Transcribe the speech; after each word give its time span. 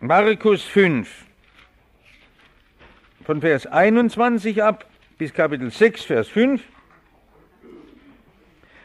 Markus 0.00 0.62
5, 0.62 1.08
von 3.24 3.40
Vers 3.40 3.66
21 3.66 4.62
ab 4.62 4.86
bis 5.18 5.34
Kapitel 5.34 5.72
6, 5.72 6.04
Vers 6.04 6.28
5. 6.28 6.62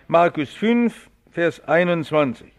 Markus 0.08 0.52
5, 0.56 1.12
Vers 1.32 1.64
21. 1.68 2.52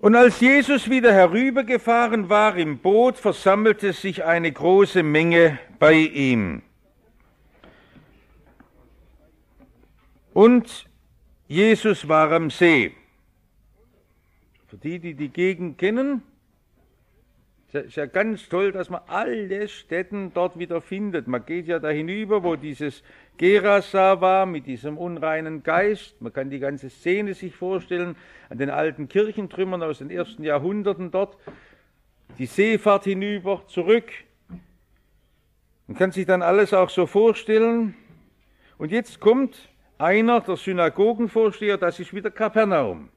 Und 0.00 0.16
als 0.16 0.40
Jesus 0.40 0.90
wieder 0.90 1.12
herübergefahren 1.12 2.28
war 2.28 2.56
im 2.56 2.78
Boot, 2.78 3.16
versammelte 3.16 3.92
sich 3.92 4.24
eine 4.24 4.50
große 4.50 5.04
Menge 5.04 5.60
bei 5.78 5.92
ihm. 5.92 6.62
Und 10.34 10.87
Jesus 11.48 12.06
war 12.06 12.30
am 12.32 12.50
See. 12.50 12.92
Für 14.66 14.76
die, 14.76 14.98
die 14.98 15.14
die 15.14 15.30
Gegend 15.30 15.78
kennen, 15.78 16.20
ist 17.72 17.96
ja 17.96 18.04
ganz 18.04 18.50
toll, 18.50 18.70
dass 18.70 18.90
man 18.90 19.00
alle 19.06 19.66
Städten 19.66 20.30
dort 20.34 20.58
wieder 20.58 20.82
findet. 20.82 21.26
Man 21.26 21.46
geht 21.46 21.66
ja 21.66 21.78
da 21.78 21.88
hinüber, 21.88 22.44
wo 22.44 22.56
dieses 22.56 23.02
Gerasa 23.38 24.20
war 24.20 24.44
mit 24.44 24.66
diesem 24.66 24.98
unreinen 24.98 25.62
Geist. 25.62 26.20
Man 26.20 26.34
kann 26.34 26.50
die 26.50 26.58
ganze 26.58 26.90
Szene 26.90 27.32
sich 27.32 27.54
vorstellen 27.54 28.16
an 28.50 28.58
den 28.58 28.68
alten 28.68 29.08
Kirchentrümmern 29.08 29.82
aus 29.82 29.98
den 29.98 30.10
ersten 30.10 30.44
Jahrhunderten 30.44 31.10
dort. 31.10 31.38
Die 32.36 32.44
Seefahrt 32.46 33.04
hinüber, 33.04 33.62
zurück. 33.68 34.10
Man 35.86 35.96
kann 35.96 36.12
sich 36.12 36.26
dann 36.26 36.42
alles 36.42 36.74
auch 36.74 36.90
so 36.90 37.06
vorstellen. 37.06 37.94
Und 38.76 38.92
jetzt 38.92 39.18
kommt 39.18 39.70
einer 39.98 40.40
der 40.40 40.56
Synagogenvorsteher, 40.56 41.76
das 41.76 41.98
ist 41.98 42.14
wieder 42.14 42.30
Kapernaum. 42.30 43.10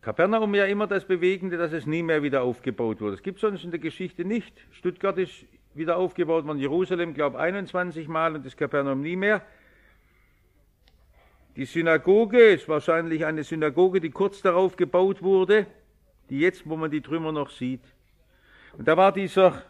Kapernaum 0.00 0.54
ja 0.54 0.64
immer 0.64 0.86
das 0.86 1.04
Bewegende, 1.04 1.58
dass 1.58 1.72
es 1.72 1.84
nie 1.84 2.02
mehr 2.02 2.22
wieder 2.22 2.42
aufgebaut 2.42 3.02
wurde. 3.02 3.12
Das 3.12 3.22
gibt 3.22 3.36
es 3.36 3.42
sonst 3.42 3.64
in 3.64 3.70
der 3.70 3.80
Geschichte 3.80 4.24
nicht. 4.24 4.54
Stuttgart 4.70 5.18
ist 5.18 5.44
wieder 5.74 5.98
aufgebaut 5.98 6.46
worden, 6.46 6.58
Jerusalem, 6.58 7.12
glaube 7.12 7.36
ich, 7.36 7.42
21 7.42 8.08
Mal 8.08 8.34
und 8.34 8.46
das 8.46 8.56
Kapernaum 8.56 9.02
nie 9.02 9.16
mehr. 9.16 9.42
Die 11.56 11.66
Synagoge 11.66 12.38
ist 12.38 12.68
wahrscheinlich 12.68 13.26
eine 13.26 13.44
Synagoge, 13.44 14.00
die 14.00 14.10
kurz 14.10 14.40
darauf 14.40 14.76
gebaut 14.76 15.22
wurde, 15.22 15.66
die 16.30 16.40
jetzt, 16.40 16.66
wo 16.66 16.76
man 16.76 16.90
die 16.90 17.02
Trümmer 17.02 17.32
noch 17.32 17.50
sieht. 17.50 17.82
Und 18.78 18.88
da 18.88 18.96
war 18.96 19.12
dieser 19.12 19.62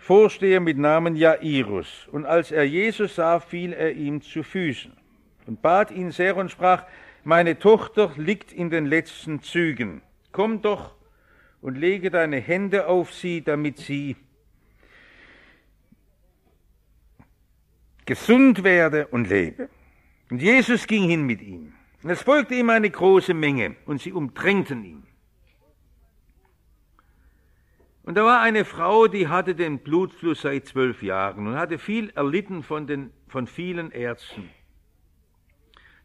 Vorsteher 0.00 0.60
mit 0.60 0.78
Namen 0.78 1.14
Jairus. 1.14 2.08
Und 2.10 2.24
als 2.24 2.50
er 2.50 2.64
Jesus 2.64 3.16
sah, 3.16 3.38
fiel 3.38 3.74
er 3.74 3.92
ihm 3.92 4.22
zu 4.22 4.42
Füßen 4.42 4.92
und 5.46 5.60
bat 5.60 5.90
ihn 5.90 6.10
sehr 6.10 6.38
und 6.38 6.50
sprach, 6.50 6.84
meine 7.22 7.58
Tochter 7.58 8.10
liegt 8.16 8.50
in 8.50 8.70
den 8.70 8.86
letzten 8.86 9.42
Zügen. 9.42 10.00
Komm 10.32 10.62
doch 10.62 10.94
und 11.60 11.76
lege 11.76 12.10
deine 12.10 12.38
Hände 12.38 12.86
auf 12.86 13.12
sie, 13.12 13.42
damit 13.42 13.76
sie 13.76 14.16
gesund 18.06 18.64
werde 18.64 19.06
und 19.08 19.28
lebe. 19.28 19.68
Und 20.30 20.40
Jesus 20.40 20.86
ging 20.86 21.10
hin 21.10 21.26
mit 21.26 21.42
ihm. 21.42 21.74
Und 22.02 22.08
es 22.08 22.22
folgte 22.22 22.54
ihm 22.54 22.70
eine 22.70 22.88
große 22.88 23.34
Menge 23.34 23.76
und 23.84 24.00
sie 24.00 24.12
umdrängten 24.12 24.82
ihn. 24.82 25.09
Und 28.02 28.16
da 28.16 28.24
war 28.24 28.40
eine 28.40 28.64
Frau, 28.64 29.06
die 29.06 29.28
hatte 29.28 29.54
den 29.54 29.78
Blutfluss 29.80 30.42
seit 30.42 30.66
zwölf 30.66 31.02
Jahren 31.02 31.46
und 31.46 31.56
hatte 31.56 31.78
viel 31.78 32.10
erlitten 32.10 32.62
von, 32.62 32.86
den, 32.86 33.10
von 33.28 33.46
vielen 33.46 33.90
Ärzten. 33.90 34.48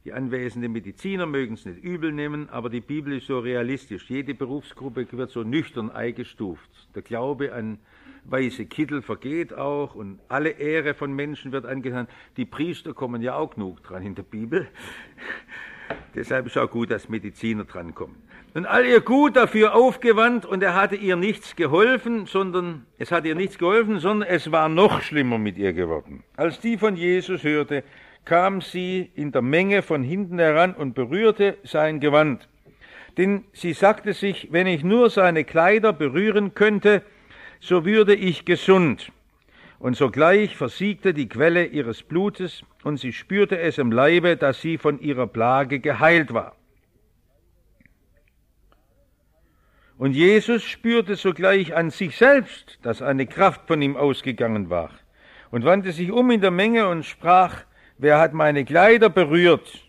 Die 0.03 0.13
anwesenden 0.13 0.71
Mediziner 0.71 1.25
mögen 1.25 1.55
es 1.55 1.65
nicht 1.65 1.83
übel 1.83 2.11
nehmen, 2.11 2.47
aber 2.49 2.69
die 2.69 2.81
Bibel 2.81 3.17
ist 3.17 3.25
so 3.25 3.39
realistisch. 3.39 4.07
Jede 4.07 4.35
Berufsgruppe 4.35 5.07
wird 5.11 5.31
so 5.31 5.43
nüchtern 5.43 5.89
eingestuft. 5.89 6.69
Der 6.93 7.01
Glaube 7.01 7.53
an 7.53 7.79
weiße 8.25 8.65
Kittel 8.67 9.01
vergeht 9.01 9.53
auch 9.53 9.95
und 9.95 10.19
alle 10.27 10.49
Ehre 10.49 10.93
von 10.93 11.13
Menschen 11.13 11.51
wird 11.51 11.65
angetan. 11.65 12.07
Die 12.37 12.45
Priester 12.45 12.93
kommen 12.93 13.21
ja 13.21 13.35
auch 13.35 13.55
genug 13.55 13.81
dran 13.81 14.03
in 14.03 14.13
der 14.13 14.23
Bibel. 14.23 14.67
Deshalb 16.15 16.47
ist 16.47 16.57
auch 16.57 16.69
gut, 16.69 16.91
dass 16.91 17.09
Mediziner 17.09 17.65
drankommen. 17.65 18.17
Und 18.55 18.65
all 18.67 18.85
ihr 18.85 19.01
Gut 19.01 19.35
dafür 19.35 19.75
aufgewandt 19.75 20.45
und 20.45 20.63
er 20.63 20.75
hatte 20.75 20.95
ihr 20.95 21.17
nichts 21.17 21.57
geholfen, 21.57 22.25
sondern 22.25 22.85
es 22.97 23.11
hat 23.11 23.25
ihr 23.25 23.35
nichts 23.35 23.57
geholfen, 23.57 23.99
sondern 23.99 24.29
es 24.29 24.49
war 24.49 24.69
noch 24.69 25.01
schlimmer 25.01 25.37
mit 25.37 25.57
ihr 25.57 25.73
geworden. 25.73 26.23
Als 26.37 26.61
die 26.61 26.77
von 26.77 26.95
Jesus 26.95 27.43
hörte, 27.43 27.83
kam 28.23 28.61
sie 28.61 29.11
in 29.13 29.33
der 29.33 29.41
Menge 29.41 29.81
von 29.81 30.03
hinten 30.03 30.39
heran 30.39 30.73
und 30.73 30.95
berührte 30.95 31.57
sein 31.63 31.99
Gewand. 31.99 32.47
Denn 33.17 33.43
sie 33.51 33.73
sagte 33.73 34.13
sich, 34.13 34.47
wenn 34.53 34.67
ich 34.67 34.85
nur 34.85 35.09
seine 35.09 35.43
Kleider 35.43 35.91
berühren 35.91 36.55
könnte, 36.55 37.01
so 37.59 37.83
würde 37.83 38.15
ich 38.15 38.45
gesund. 38.45 39.11
Und 39.79 39.97
sogleich 39.97 40.55
versiegte 40.55 41.13
die 41.13 41.27
Quelle 41.27 41.65
ihres 41.65 42.03
Blutes, 42.03 42.63
und 42.85 43.01
sie 43.01 43.11
spürte 43.11 43.59
es 43.59 43.79
im 43.79 43.91
Leibe, 43.91 44.37
dass 44.37 44.61
sie 44.61 44.77
von 44.77 45.01
ihrer 45.01 45.27
Plage 45.27 45.79
geheilt 45.79 46.33
war. 46.33 46.55
Und 49.97 50.13
Jesus 50.13 50.63
spürte 50.63 51.15
sogleich 51.15 51.75
an 51.75 51.89
sich 51.89 52.17
selbst, 52.17 52.79
dass 52.81 53.01
eine 53.01 53.27
Kraft 53.27 53.67
von 53.67 53.81
ihm 53.81 53.95
ausgegangen 53.95 54.69
war, 54.69 54.91
und 55.51 55.63
wandte 55.63 55.91
sich 55.93 56.11
um 56.11 56.31
in 56.31 56.41
der 56.41 56.51
Menge 56.51 56.89
und 56.89 57.05
sprach, 57.05 57.63
wer 57.97 58.19
hat 58.19 58.33
meine 58.33 58.65
Kleider 58.65 59.09
berührt? 59.09 59.85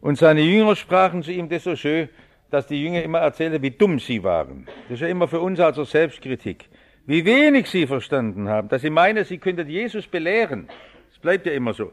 Und 0.00 0.18
seine 0.18 0.42
Jünger 0.42 0.76
sprachen 0.76 1.24
zu 1.24 1.32
ihm, 1.32 1.48
das 1.48 1.58
ist 1.58 1.64
so 1.64 1.76
schön, 1.76 2.08
dass 2.50 2.66
die 2.66 2.82
Jünger 2.82 3.02
immer 3.02 3.18
erzählen, 3.18 3.60
wie 3.60 3.70
dumm 3.70 3.98
sie 3.98 4.22
waren. 4.22 4.66
Das 4.84 4.94
ist 4.94 5.00
ja 5.00 5.08
immer 5.08 5.26
für 5.26 5.40
uns 5.40 5.58
also 5.58 5.84
Selbstkritik. 5.84 6.68
Wie 7.06 7.24
wenig 7.24 7.68
sie 7.68 7.86
verstanden 7.86 8.48
haben, 8.48 8.68
dass 8.68 8.82
sie 8.82 8.90
meinen, 8.90 9.24
sie 9.24 9.38
könnten 9.38 9.68
Jesus 9.68 10.06
belehren. 10.06 10.68
Das 11.10 11.18
bleibt 11.18 11.46
ja 11.46 11.52
immer 11.52 11.74
so. 11.74 11.92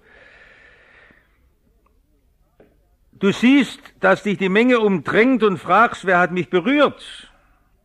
Du 3.19 3.31
siehst, 3.31 3.79
dass 3.99 4.23
dich 4.23 4.37
die 4.37 4.49
Menge 4.49 4.79
umdrängt 4.79 5.43
und 5.43 5.57
fragst, 5.57 6.05
wer 6.05 6.19
hat 6.19 6.31
mich 6.31 6.49
berührt? 6.49 7.31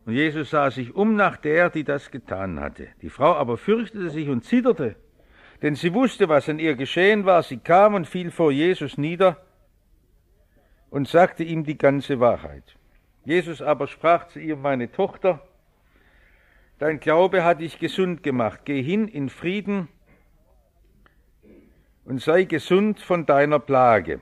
Und 0.05 0.13
Jesus 0.13 0.49
sah 0.49 0.71
sich 0.71 0.95
um 0.95 1.15
nach 1.15 1.37
der, 1.37 1.69
die 1.69 1.83
das 1.83 2.11
getan 2.11 2.59
hatte. 2.59 2.87
Die 3.01 3.09
Frau 3.09 3.35
aber 3.35 3.57
fürchtete 3.57 4.09
sich 4.09 4.29
und 4.29 4.43
zitterte 4.43 4.95
denn 5.61 5.75
sie 5.75 5.93
wusste, 5.93 6.27
was 6.27 6.49
an 6.49 6.59
ihr 6.59 6.75
geschehen 6.75 7.25
war. 7.25 7.43
Sie 7.43 7.57
kam 7.57 7.93
und 7.93 8.07
fiel 8.07 8.31
vor 8.31 8.51
Jesus 8.51 8.97
nieder 8.97 9.37
und 10.89 11.07
sagte 11.07 11.43
ihm 11.43 11.63
die 11.63 11.77
ganze 11.77 12.19
Wahrheit. 12.19 12.63
Jesus 13.23 13.61
aber 13.61 13.87
sprach 13.87 14.27
zu 14.27 14.39
ihr, 14.39 14.55
meine 14.55 14.91
Tochter, 14.91 15.41
dein 16.79 16.99
Glaube 16.99 17.43
hat 17.43 17.61
dich 17.61 17.77
gesund 17.79 18.23
gemacht. 18.23 18.61
Geh 18.65 18.81
hin 18.81 19.07
in 19.07 19.29
Frieden 19.29 19.87
und 22.05 22.21
sei 22.21 22.45
gesund 22.45 22.99
von 22.99 23.27
deiner 23.27 23.59
Plage. 23.59 24.19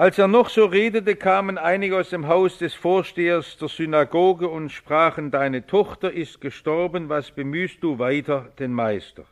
Als 0.00 0.16
er 0.16 0.28
noch 0.28 0.48
so 0.48 0.64
redete, 0.64 1.14
kamen 1.14 1.58
einige 1.58 1.98
aus 1.98 2.08
dem 2.08 2.26
Haus 2.26 2.56
des 2.56 2.72
Vorstehers 2.72 3.58
der 3.58 3.68
Synagoge 3.68 4.48
und 4.48 4.72
sprachen, 4.72 5.30
Deine 5.30 5.66
Tochter 5.66 6.10
ist 6.10 6.40
gestorben, 6.40 7.10
was 7.10 7.32
bemühst 7.32 7.82
du 7.82 7.98
weiter 7.98 8.50
den 8.58 8.72
Meister? 8.72 9.26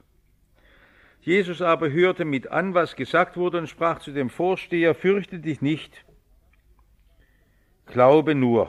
Jesus 1.23 1.63
aber 1.63 1.91
hörte 1.91 2.27
mit 2.27 2.51
an, 2.51 2.75
was 2.75 2.97
gesagt 2.97 3.39
wurde, 3.39 3.57
und 3.57 3.71
sprach 3.71 4.01
zu 4.01 4.13
dem 4.13 4.29
Vorsteher, 4.29 4.95
Fürchte 4.95 5.39
dich 5.39 5.63
nicht, 5.63 6.05
glaube 7.87 8.35
nur. 8.35 8.69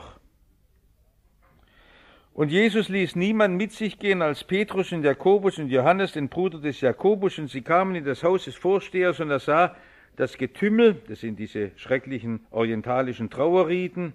Und 2.32 2.50
Jesus 2.50 2.88
ließ 2.88 3.14
niemand 3.14 3.58
mit 3.58 3.72
sich 3.72 3.98
gehen 3.98 4.22
als 4.22 4.42
Petrus 4.42 4.90
und 4.92 5.04
Jakobus 5.04 5.58
und 5.58 5.68
Johannes, 5.68 6.12
den 6.12 6.30
Bruder 6.30 6.60
des 6.60 6.80
Jakobus, 6.80 7.38
und 7.38 7.50
sie 7.50 7.60
kamen 7.60 7.94
in 7.94 8.06
das 8.06 8.24
Haus 8.24 8.46
des 8.46 8.54
Vorstehers, 8.54 9.20
und 9.20 9.30
er 9.30 9.40
sah, 9.40 9.76
das 10.20 10.36
Getümmel, 10.36 11.00
das 11.08 11.20
sind 11.20 11.38
diese 11.38 11.70
schrecklichen 11.76 12.46
orientalischen 12.50 13.30
Trauerriten, 13.30 14.12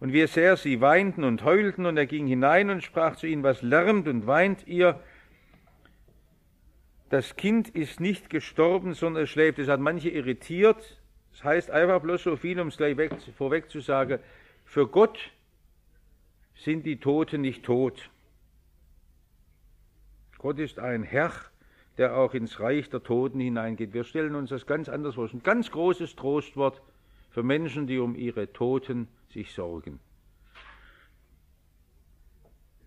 und 0.00 0.14
wie 0.14 0.26
sehr 0.26 0.56
sie 0.56 0.80
weinten 0.80 1.24
und 1.24 1.44
heulten, 1.44 1.84
und 1.84 1.98
er 1.98 2.06
ging 2.06 2.26
hinein 2.26 2.70
und 2.70 2.82
sprach 2.82 3.16
zu 3.16 3.26
ihnen, 3.26 3.42
was 3.42 3.60
lärmt 3.60 4.08
und 4.08 4.26
weint 4.26 4.66
ihr? 4.66 4.98
Das 7.10 7.36
Kind 7.36 7.68
ist 7.68 8.00
nicht 8.00 8.30
gestorben, 8.30 8.94
sondern 8.94 9.24
es 9.24 9.30
schläft. 9.30 9.58
Das 9.58 9.68
hat 9.68 9.78
manche 9.78 10.08
irritiert. 10.08 10.98
Das 11.32 11.44
heißt 11.44 11.70
einfach 11.70 12.00
bloß 12.00 12.22
so 12.22 12.36
viel, 12.36 12.58
um 12.58 12.68
es 12.68 12.78
gleich 12.78 12.96
weg, 12.96 13.12
vorweg 13.36 13.70
zu 13.70 13.80
sagen, 13.80 14.18
für 14.64 14.88
Gott 14.88 15.30
sind 16.56 16.86
die 16.86 16.96
Toten 16.96 17.42
nicht 17.42 17.62
tot. 17.62 18.10
Gott 20.38 20.58
ist 20.58 20.78
ein 20.78 21.02
Herr, 21.02 21.30
der 21.98 22.16
auch 22.16 22.34
ins 22.34 22.58
Reich 22.60 22.88
der 22.90 23.02
Toten 23.02 23.40
hineingeht. 23.40 23.92
Wir 23.92 24.04
stellen 24.04 24.34
uns 24.34 24.50
das 24.50 24.66
ganz 24.66 24.88
anders 24.88 25.14
vor. 25.14 25.28
Ein 25.32 25.42
ganz 25.42 25.70
großes 25.70 26.16
Trostwort 26.16 26.80
für 27.30 27.42
Menschen, 27.42 27.86
die 27.86 27.98
um 27.98 28.14
ihre 28.14 28.52
Toten 28.52 29.08
sich 29.32 29.52
sorgen. 29.52 30.00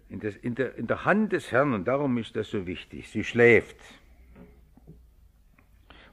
In, 0.09 0.19
des, 0.19 0.35
in, 0.35 0.55
der, 0.55 0.75
in 0.75 0.87
der 0.87 1.05
Hand 1.05 1.33
des 1.33 1.51
Herrn, 1.51 1.73
und 1.73 1.87
darum 1.87 2.17
ist 2.17 2.35
das 2.35 2.49
so 2.49 2.67
wichtig, 2.67 3.09
sie 3.09 3.23
schläft. 3.23 3.77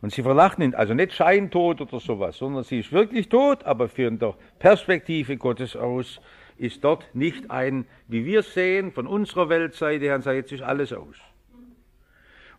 Und 0.00 0.12
sie 0.12 0.22
verlachten 0.22 0.62
ihn, 0.62 0.74
also 0.74 0.94
nicht 0.94 1.12
scheintot 1.12 1.80
oder 1.80 2.00
sowas, 2.00 2.36
sondern 2.36 2.64
sie 2.64 2.80
ist 2.80 2.90
wirklich 2.90 3.28
tot, 3.28 3.64
aber 3.64 3.88
für 3.88 4.10
der 4.10 4.34
Perspektive 4.58 5.36
Gottes 5.36 5.76
aus 5.76 6.20
ist 6.58 6.82
dort 6.82 7.14
nicht 7.14 7.50
ein, 7.50 7.86
wie 8.08 8.24
wir 8.24 8.42
sehen, 8.42 8.92
von 8.92 9.06
unserer 9.06 9.48
Weltseite 9.48 10.06
her, 10.06 10.20
sagt, 10.20 10.36
jetzt 10.36 10.52
ist 10.52 10.62
alles 10.62 10.92
aus. 10.92 11.16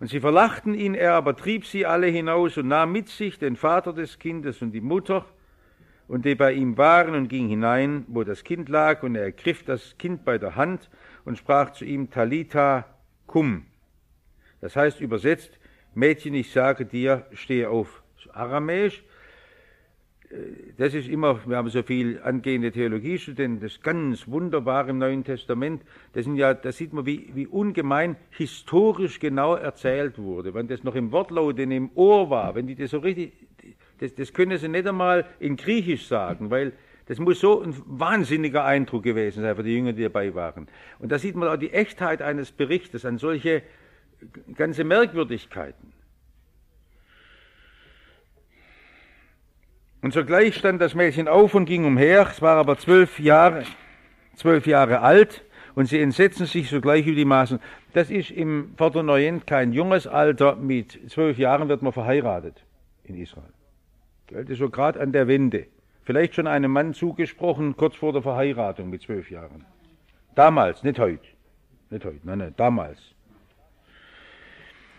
Und 0.03 0.09
sie 0.09 0.19
verlachten 0.19 0.73
ihn, 0.73 0.95
er 0.95 1.13
aber 1.13 1.33
trieb 1.33 1.65
sie 1.65 1.85
alle 1.85 2.07
hinaus 2.07 2.57
und 2.57 2.67
nahm 2.67 2.91
mit 2.91 3.07
sich 3.07 3.39
den 3.39 3.55
Vater 3.55 3.93
des 3.93 4.19
Kindes 4.19 4.61
und 4.61 4.73
die 4.73 4.81
Mutter 4.81 5.25
und 6.09 6.25
die 6.25 6.35
bei 6.35 6.51
ihm 6.51 6.77
waren 6.77 7.15
und 7.15 7.29
ging 7.29 7.47
hinein, 7.47 8.03
wo 8.09 8.25
das 8.25 8.43
Kind 8.43 8.67
lag, 8.67 9.01
und 9.03 9.15
er 9.15 9.23
ergriff 9.23 9.63
das 9.63 9.97
Kind 9.97 10.25
bei 10.25 10.37
der 10.37 10.57
Hand 10.57 10.89
und 11.23 11.37
sprach 11.37 11.69
zu 11.69 11.85
ihm, 11.85 12.09
Talita, 12.09 12.85
cum. 13.27 13.65
Das 14.59 14.75
heißt 14.75 14.99
übersetzt, 14.99 15.57
Mädchen, 15.93 16.33
ich 16.33 16.51
sage 16.51 16.85
dir, 16.85 17.25
stehe 17.31 17.69
auf. 17.69 18.03
Aramäisch, 18.33 19.05
das 20.77 20.93
ist 20.93 21.07
immer, 21.07 21.39
wir 21.45 21.57
haben 21.57 21.69
so 21.69 21.83
viel 21.83 22.19
angehende 22.23 22.71
Theologiestudenten, 22.71 23.61
das 23.61 23.81
ganz 23.81 24.27
wunderbar 24.27 24.87
im 24.89 24.97
Neuen 24.97 25.23
Testament. 25.23 25.83
Das 26.13 26.25
sind 26.25 26.37
ja, 26.37 26.53
da 26.53 26.71
sieht 26.71 26.93
man, 26.93 27.05
wie, 27.05 27.29
wie 27.35 27.45
ungemein 27.45 28.15
historisch 28.31 29.19
genau 29.19 29.55
erzählt 29.55 30.17
wurde. 30.17 30.53
Wenn 30.53 30.67
das 30.67 30.83
noch 30.83 30.95
im 30.95 31.11
Wortlaut 31.11 31.59
in 31.59 31.71
im 31.71 31.91
Ohr 31.95 32.29
war, 32.29 32.55
wenn 32.55 32.67
die 32.67 32.75
das 32.75 32.91
so 32.91 32.99
richtig, 32.99 33.33
das, 33.99 34.15
das 34.15 34.33
können 34.33 34.57
sie 34.57 34.67
nicht 34.67 34.87
einmal 34.87 35.25
in 35.39 35.55
Griechisch 35.55 36.07
sagen, 36.07 36.49
weil 36.49 36.73
das 37.05 37.19
muss 37.19 37.39
so 37.39 37.61
ein 37.61 37.75
wahnsinniger 37.85 38.65
Eindruck 38.65 39.03
gewesen 39.03 39.43
sein 39.43 39.55
für 39.55 39.63
die 39.63 39.75
Jünger, 39.75 39.93
die 39.93 40.03
dabei 40.03 40.33
waren. 40.33 40.67
Und 40.99 41.11
da 41.11 41.19
sieht 41.19 41.35
man 41.35 41.47
auch 41.47 41.57
die 41.57 41.71
Echtheit 41.71 42.21
eines 42.21 42.51
Berichtes 42.51 43.05
an 43.05 43.17
solche 43.17 43.61
ganze 44.55 44.83
Merkwürdigkeiten. 44.83 45.92
Und 50.03 50.13
sogleich 50.13 50.55
stand 50.55 50.81
das 50.81 50.95
Mädchen 50.95 51.29
auf 51.29 51.55
und 51.55 51.63
ging 51.63 51.85
umher. 51.85 52.27
Es 52.29 52.41
war 52.41 52.57
aber 52.57 52.77
zwölf 52.77 53.21
Jahre, 53.21 53.63
zwölf 54.35 54.67
Jahre 54.67 54.99
alt 54.99 55.45
und 55.75 55.85
sie 55.85 56.01
entsetzten 56.01 56.45
sich 56.45 56.69
sogleich 56.69 57.07
über 57.07 57.15
die 57.15 57.23
Maßen. 57.23 57.59
Das 57.93 58.11
ist 58.11 58.29
im 58.29 58.73
Vorderneuen 58.77 59.45
kein 59.45 59.71
junges 59.71 60.05
Alter. 60.05 60.57
Mit 60.57 61.09
zwölf 61.09 61.37
Jahren 61.37 61.69
wird 61.69 61.81
man 61.81 61.93
verheiratet 61.93 62.65
in 63.05 63.15
Israel. 63.15 63.53
Das 64.27 64.49
ist 64.49 64.57
so 64.59 64.69
gerade 64.69 64.99
an 64.99 65.13
der 65.13 65.29
Wende. 65.29 65.67
Vielleicht 66.03 66.35
schon 66.35 66.47
einem 66.47 66.71
Mann 66.71 66.93
zugesprochen, 66.93 67.77
kurz 67.77 67.95
vor 67.95 68.11
der 68.11 68.21
Verheiratung 68.21 68.89
mit 68.89 69.03
zwölf 69.03 69.31
Jahren. 69.31 69.63
Damals, 70.35 70.83
nicht 70.83 70.99
heute. 70.99 71.25
Nicht 71.89 72.03
heute, 72.03 72.19
nein, 72.23 72.39
nein, 72.39 72.53
damals. 72.57 73.12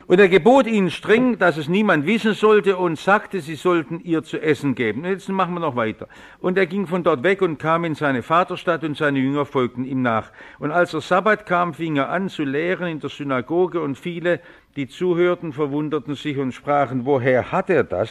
Und 0.07 0.21
er 0.21 0.29
gebot 0.29 0.67
ihnen 0.67 0.91
streng, 0.91 1.39
dass 1.39 1.57
es 1.57 1.69
niemand 1.69 2.07
wissen 2.07 2.35
sollte 2.35 2.77
und 2.77 2.99
sagte, 2.99 3.41
sie 3.41 3.55
sollten 3.55 4.01
ihr 4.01 4.23
zu 4.23 4.41
essen 4.41 4.75
geben. 4.75 5.03
Und 5.03 5.11
jetzt 5.11 5.29
machen 5.31 5.55
wir 5.55 5.61
noch 5.61 5.77
weiter. 5.77 6.09
Und 6.41 6.59
er 6.59 6.67
ging 6.67 6.87
von 6.87 7.03
dort 7.03 7.23
weg 7.23 7.41
und 7.41 7.59
kam 7.59 7.85
in 7.85 7.95
seine 7.95 8.23
Vaterstadt 8.23 8.85
und 8.85 8.99
seine 8.99 9.19
Jünger 9.19 9.47
folgten 9.47 9.85
ihm 9.85 10.03
nach. 10.03 10.31
Und 10.59 10.73
als 10.73 10.91
der 10.91 11.01
Sabbat 11.01 11.47
kam, 11.47 11.73
fing 11.73 11.97
er 11.97 12.11
an 12.11 12.29
zu 12.29 12.45
lehren 12.45 12.87
in 12.87 13.01
der 13.01 13.09
Synagoge 13.09 13.81
und 13.81 13.97
viele, 13.97 14.41
die 14.77 14.89
zuhörten, 14.89 15.55
verwunderten 15.55 16.17
sich 16.17 16.37
und 16.37 16.53
sprachen, 16.53 17.07
woher 17.07 17.51
hat 17.51 17.71
er 17.71 17.85
das? 17.85 18.11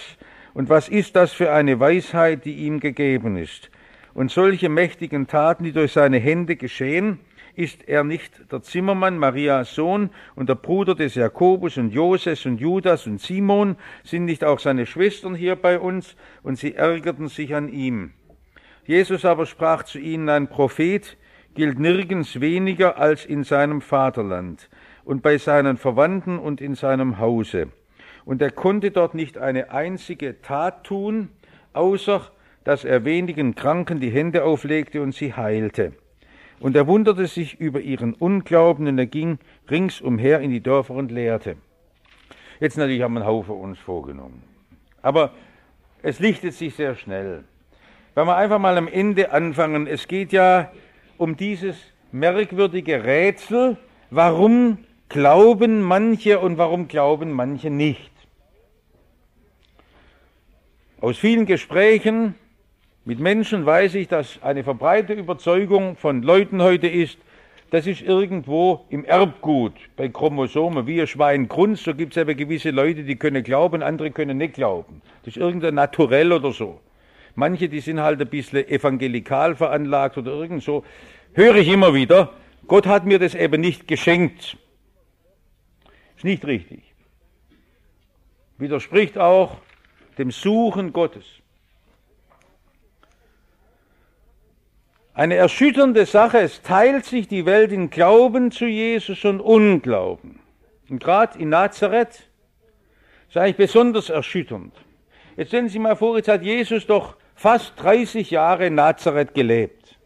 Und 0.56 0.69
was 0.69 0.90
ist 0.90 1.16
das 1.16 1.31
für 1.31 1.51
eine 1.51 1.80
Weisheit, 1.80 2.45
die 2.45 2.66
ihm 2.66 2.80
gegeben 2.80 3.38
ist? 3.38 3.69
Und 4.16 4.31
solche 4.31 4.69
mächtigen 4.69 5.28
Taten, 5.28 5.63
die 5.63 5.72
durch 5.72 5.94
seine 5.94 6.18
Hände 6.18 6.56
geschehen, 6.56 7.19
ist 7.55 7.88
er 7.88 8.03
nicht 8.03 8.51
der 8.51 8.61
Zimmermann, 8.61 9.17
Marias 9.17 9.75
Sohn 9.75 10.09
und 10.35 10.50
der 10.50 10.55
Bruder 10.55 10.95
des 10.95 11.15
Jakobus 11.15 11.77
und 11.77 11.94
Joses 11.94 12.45
und 12.45 12.59
Judas 12.59 13.05
und 13.07 13.19
Simon? 13.19 13.75
Sind 14.03 14.25
nicht 14.25 14.44
auch 14.44 14.59
seine 14.59 14.85
Schwestern 14.85 15.35
hier 15.35 15.55
bei 15.55 15.79
uns? 15.79 16.15
Und 16.41 16.57
sie 16.57 16.75
ärgerten 16.75 17.27
sich 17.27 17.53
an 17.53 17.69
ihm. 17.69 18.13
Jesus 18.85 19.23
aber 19.23 19.45
sprach 19.45 19.83
zu 19.83 20.00
ihnen, 20.00 20.29
ein 20.29 20.50
Prophet 20.50 21.17
gilt 21.55 21.79
nirgends 21.79 22.41
weniger 22.41 22.97
als 22.97 23.25
in 23.25 23.44
seinem 23.44 23.81
Vaterland 23.81 24.69
und 25.06 25.21
bei 25.21 25.38
seinen 25.38 25.77
Verwandten 25.77 26.39
und 26.39 26.59
in 26.59 26.75
seinem 26.75 27.19
Hause. 27.19 27.67
Und 28.25 28.41
er 28.41 28.51
konnte 28.51 28.91
dort 28.91 29.13
nicht 29.13 29.38
eine 29.38 29.71
einzige 29.71 30.41
Tat 30.41 30.85
tun, 30.85 31.29
außer 31.73 32.31
dass 32.63 32.85
er 32.85 33.06
wenigen 33.06 33.56
Kranken 33.56 33.99
die 33.99 34.09
Hände 34.09 34.44
auflegte 34.44 35.01
und 35.01 35.13
sie 35.13 35.33
heilte. 35.33 35.94
Und 36.63 36.77
er 36.77 36.88
wunderte 36.88 37.27
sich 37.27 37.60
über 37.60 37.81
ihren 37.81 38.13
Unglauben 38.13 38.88
und 38.88 38.98
er 38.98 39.06
ging 39.06 39.38
ringsumher 39.69 40.39
in 40.39 40.50
die 40.50 40.62
Dörfer 40.62 40.94
und 40.94 41.12
lehrte. 41.12 41.57
Jetzt 42.62 42.77
natürlich 42.77 43.01
haben 43.01 43.15
wir 43.15 43.19
einen 43.19 43.27
Haufen 43.27 43.54
uns 43.56 43.77
vorgenommen. 43.80 44.42
Aber 45.01 45.31
es 46.04 46.21
lichtet 46.21 46.54
sich 46.54 46.74
sehr 46.74 46.95
schnell. 46.95 47.44
Wenn 48.15 48.27
wir 48.27 48.38
einfach 48.38 48.60
mal 48.60 48.77
am 48.77 48.88
Ende 48.88 49.33
anfangen, 49.33 49.88
es 49.88 50.07
geht 50.07 50.31
ja 50.31 50.71
um 51.18 51.36
dieses 51.36 51.75
merkwürdige 52.13 53.04
Rätsel, 53.04 53.75
warum 54.09 54.77
glauben 55.09 55.81
manche 55.81 56.39
und 56.39 56.57
warum 56.57 56.88
glauben 56.88 57.33
manche 57.33 57.71
nicht. 57.71 58.13
Aus 61.01 61.18
vielen 61.18 61.45
Gesprächen 61.45 62.36
mit 63.05 63.19
Menschen 63.19 63.65
weiß 63.65 63.95
ich, 63.95 64.07
dass 64.07 64.41
eine 64.41 64.63
verbreitete 64.63 65.19
Überzeugung 65.19 65.97
von 65.97 66.21
Leuten 66.21 66.61
heute 66.61 66.88
ist, 66.88 67.17
das 67.69 67.88
ist 67.88 68.01
irgendwo 68.01 68.85
im 68.89 69.03
Erbgut 69.03 69.73
bei 69.97 70.07
Chromosomen, 70.07 70.85
wie 70.85 71.01
ein 71.01 71.07
Schweingrund, 71.07 71.79
so 71.79 71.95
gibt 71.95 72.15
es 72.15 72.21
aber 72.21 72.35
gewisse 72.35 72.69
Leute, 72.69 73.03
die 73.03 73.15
können 73.15 73.44
glauben, 73.44 73.81
andere 73.81 74.11
können 74.11 74.38
nicht 74.38 74.53
glauben. 74.53 75.01
Das 75.23 75.35
ist 75.35 75.41
irgendein 75.41 75.73
Naturell 75.73 76.31
oder 76.31 76.51
so. 76.51 76.79
Manche, 77.35 77.67
die 77.67 77.79
sind 77.79 78.00
halt 78.00 78.21
ein 78.21 78.27
bisschen 78.27 78.67
evangelikal 78.67 79.56
veranlagt 79.56 80.17
oder 80.17 80.31
irgend 80.31 80.61
so. 80.61 80.85
Höre 81.33 81.56
ich 81.56 81.67
immer 81.67 81.95
wieder, 81.95 82.31
Gott 82.67 82.85
hat 82.85 83.06
mir 83.06 83.17
das 83.17 83.33
eben 83.33 83.59
nicht 83.59 83.88
geschenkt. 83.88 84.56
Ist 86.15 86.23
nicht 86.23 86.45
richtig. 86.45 86.94
Widerspricht 88.59 89.17
auch 89.17 89.57
dem 90.19 90.29
Suchen 90.31 90.94
Gottes. 90.94 91.43
Eine 95.15 95.36
erschütternde 95.36 96.07
Sache, 96.07 96.39
es 96.39 96.63
teilt 96.63 97.06
sich 97.06 97.27
die 97.27 97.45
Welt 97.45 97.71
in 97.71 97.92
Glauben 97.92 98.50
zu 98.50 98.65
Jesus 98.65 99.24
und 99.25 99.42
Unglauben. 99.42 100.39
Und 100.89 101.04
gerade 101.04 101.38
in 101.38 101.50
Nazareth 101.50 102.30
ist 103.30 103.38
eigentlich 103.38 103.57
besonders 103.57 104.10
erschütternd. 104.10 104.73
Jetzt 105.37 105.49
stellen 105.49 105.69
Sie 105.69 105.78
mal 105.78 105.95
vor, 105.95 106.18
jetzt 106.18 106.30
hat 106.30 106.42
Jesus 106.42 106.87
doch 106.87 107.16
fast 107.35 107.73
30 107.78 108.31
Jahre 108.31 108.68
in 108.68 108.76
Nazareth 108.76 109.35
gelebt. 109.35 109.99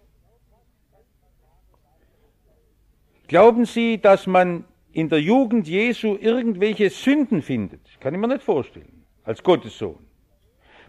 Glauben 3.27 3.63
Sie, 3.63 4.01
dass 4.01 4.27
man 4.27 4.65
in 4.91 5.07
der 5.07 5.21
Jugend 5.21 5.67
Jesu 5.69 6.17
irgendwelche 6.19 6.89
Sünden 6.89 7.41
findet? 7.41 7.81
Kann 8.01 8.13
ich 8.13 8.19
mir 8.19 8.27
nicht 8.27 8.43
vorstellen, 8.43 9.05
als 9.23 9.41
Gottes 9.41 9.77
Sohn 9.77 10.06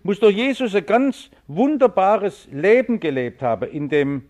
muss 0.02 0.20
doch 0.20 0.30
Jesus 0.30 0.74
ein 0.74 0.86
ganz 0.86 1.30
wunderbares 1.46 2.48
Leben 2.52 3.00
gelebt 3.00 3.42
haben 3.42 3.68
in 3.70 3.88
dem, 3.88 4.28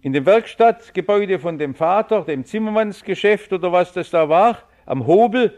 in 0.00 0.12
dem 0.12 0.26
Werkstattgebäude 0.26 1.38
von 1.38 1.58
dem 1.58 1.74
Vater, 1.74 2.22
dem 2.22 2.44
Zimmermannsgeschäft 2.44 3.52
oder 3.52 3.72
was 3.72 3.92
das 3.92 4.10
da 4.10 4.28
war, 4.28 4.58
am 4.86 5.06
Hobel. 5.06 5.54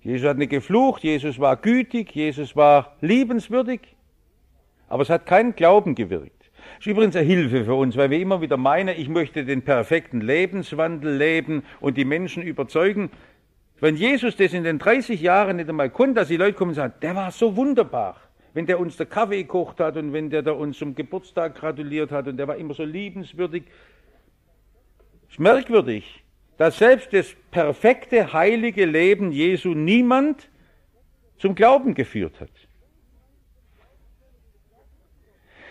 Jesus 0.00 0.28
hat 0.28 0.38
nicht 0.38 0.50
geflucht, 0.50 1.04
Jesus 1.04 1.38
war 1.38 1.56
gütig, 1.56 2.14
Jesus 2.14 2.56
war 2.56 2.96
liebenswürdig, 3.00 3.80
aber 4.88 5.02
es 5.02 5.10
hat 5.10 5.26
keinen 5.26 5.54
Glauben 5.54 5.94
gewirkt. 5.94 6.42
Das 6.76 6.86
ist 6.86 6.86
übrigens 6.86 7.16
eine 7.16 7.26
Hilfe 7.26 7.64
für 7.64 7.74
uns, 7.74 7.96
weil 7.96 8.10
wir 8.10 8.18
immer 8.18 8.40
wieder 8.40 8.56
meinen, 8.56 8.96
ich 8.98 9.08
möchte 9.08 9.44
den 9.44 9.62
perfekten 9.62 10.20
Lebenswandel 10.20 11.16
leben 11.16 11.62
und 11.80 11.96
die 11.96 12.04
Menschen 12.04 12.42
überzeugen. 12.42 13.10
Wenn 13.82 13.96
Jesus 13.96 14.36
das 14.36 14.52
in 14.52 14.62
den 14.62 14.78
30 14.78 15.20
Jahren 15.20 15.56
nicht 15.56 15.68
einmal 15.68 15.90
konnte, 15.90 16.14
dass 16.20 16.28
die 16.28 16.36
Leute 16.36 16.52
kommen 16.52 16.68
und 16.68 16.76
sagen, 16.76 16.94
der 17.02 17.16
war 17.16 17.32
so 17.32 17.56
wunderbar. 17.56 18.16
Wenn 18.54 18.64
der 18.64 18.78
uns 18.78 18.96
der 18.96 19.06
Kaffee 19.06 19.42
gekocht 19.42 19.80
hat 19.80 19.96
und 19.96 20.12
wenn 20.12 20.30
der 20.30 20.42
da 20.42 20.52
uns 20.52 20.78
zum 20.78 20.94
Geburtstag 20.94 21.56
gratuliert 21.56 22.12
hat 22.12 22.28
und 22.28 22.36
der 22.36 22.46
war 22.46 22.54
immer 22.54 22.74
so 22.74 22.84
liebenswürdig. 22.84 23.64
Ist 25.28 25.40
merkwürdig, 25.40 26.22
dass 26.58 26.78
selbst 26.78 27.12
das 27.12 27.34
perfekte, 27.50 28.32
heilige 28.32 28.84
Leben 28.84 29.32
Jesu 29.32 29.70
niemand 29.74 30.48
zum 31.38 31.56
Glauben 31.56 31.94
geführt 31.94 32.38
hat. 32.40 32.50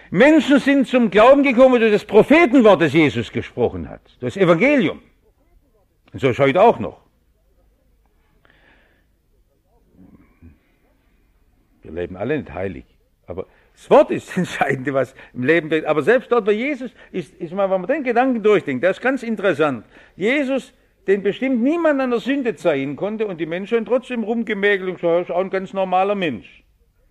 Menschen 0.09 0.59
sind 0.59 0.85
zum 0.85 1.11
Glauben 1.11 1.43
gekommen 1.43 1.79
durch 1.79 1.93
das 1.93 2.03
Prophetenwort, 2.03 2.81
das 2.81 2.91
Jesus 2.91 3.31
gesprochen 3.31 3.87
hat, 3.87 4.01
das 4.19 4.35
Evangelium. 4.35 5.01
Und 6.11 6.19
so 6.19 6.27
ist 6.27 6.39
heute 6.39 6.61
auch 6.61 6.77
noch. 6.77 7.10
Wir 11.83 11.91
leben 11.91 12.15
alle 12.15 12.37
nicht 12.37 12.53
heilig. 12.53 12.85
Aber 13.27 13.47
das 13.73 13.89
Wort 13.89 14.11
ist 14.11 14.29
das 14.29 14.37
Entscheidende, 14.37 14.93
was 14.93 15.15
im 15.33 15.43
Leben 15.43 15.69
wird. 15.69 15.85
Aber 15.85 16.01
selbst 16.01 16.31
dort 16.31 16.45
bei 16.45 16.51
Jesus 16.51 16.91
ist, 17.11 17.33
ist 17.35 17.53
mal, 17.53 17.69
wenn 17.69 17.81
man 17.81 17.89
den 17.89 18.03
Gedanken 18.03 18.43
durchdenkt, 18.43 18.83
der 18.83 18.91
ist 18.91 19.01
ganz 19.01 19.23
interessant. 19.23 19.85
Jesus 20.15 20.73
den 21.07 21.23
bestimmt 21.23 21.61
niemand 21.61 21.99
an 21.99 22.11
der 22.11 22.19
Sünde 22.19 22.55
zeigen 22.55 22.95
konnte 22.95 23.25
und 23.25 23.39
die 23.39 23.45
Menschen 23.45 23.85
trotzdem 23.85 24.23
rumgemäkelt 24.23 24.89
und 24.89 24.95
gesagt, 24.95 25.29
ist 25.29 25.31
auch 25.31 25.39
ein 25.39 25.49
ganz 25.49 25.73
normaler 25.73 26.15
Mensch. 26.15 26.63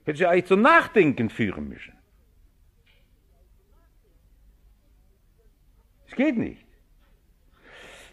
Hätte 0.04 0.18
sie 0.18 0.26
eigentlich 0.26 0.46
zum 0.46 0.62
Nachdenken 0.62 1.28
führen 1.28 1.68
müssen. 1.68 1.92
Es 6.06 6.14
geht 6.16 6.36
nicht. 6.36 6.64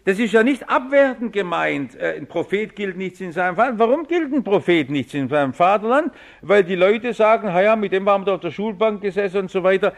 Das 0.04 0.18
ist 0.18 0.32
ja 0.32 0.42
nicht 0.42 0.68
abwertend 0.68 1.32
gemeint. 1.32 1.94
Äh, 1.94 2.16
ein 2.16 2.26
Prophet 2.26 2.74
gilt 2.74 2.96
nichts 2.96 3.20
in 3.20 3.32
seinem 3.32 3.56
Vaterland. 3.56 3.78
Warum 3.78 4.06
gilt 4.06 4.32
ein 4.32 4.44
Prophet 4.44 4.90
nichts 4.90 5.14
in 5.14 5.28
seinem 5.28 5.52
Vaterland? 5.52 6.12
Weil 6.42 6.64
die 6.64 6.76
Leute 6.76 7.12
sagen, 7.12 7.48
ja, 7.48 7.76
mit 7.76 7.92
dem 7.92 8.06
waren 8.06 8.24
wir 8.24 8.34
auf 8.34 8.40
der 8.40 8.50
Schulbank 8.50 9.02
gesessen 9.02 9.38
und 9.38 9.50
so 9.50 9.62
weiter. 9.62 9.92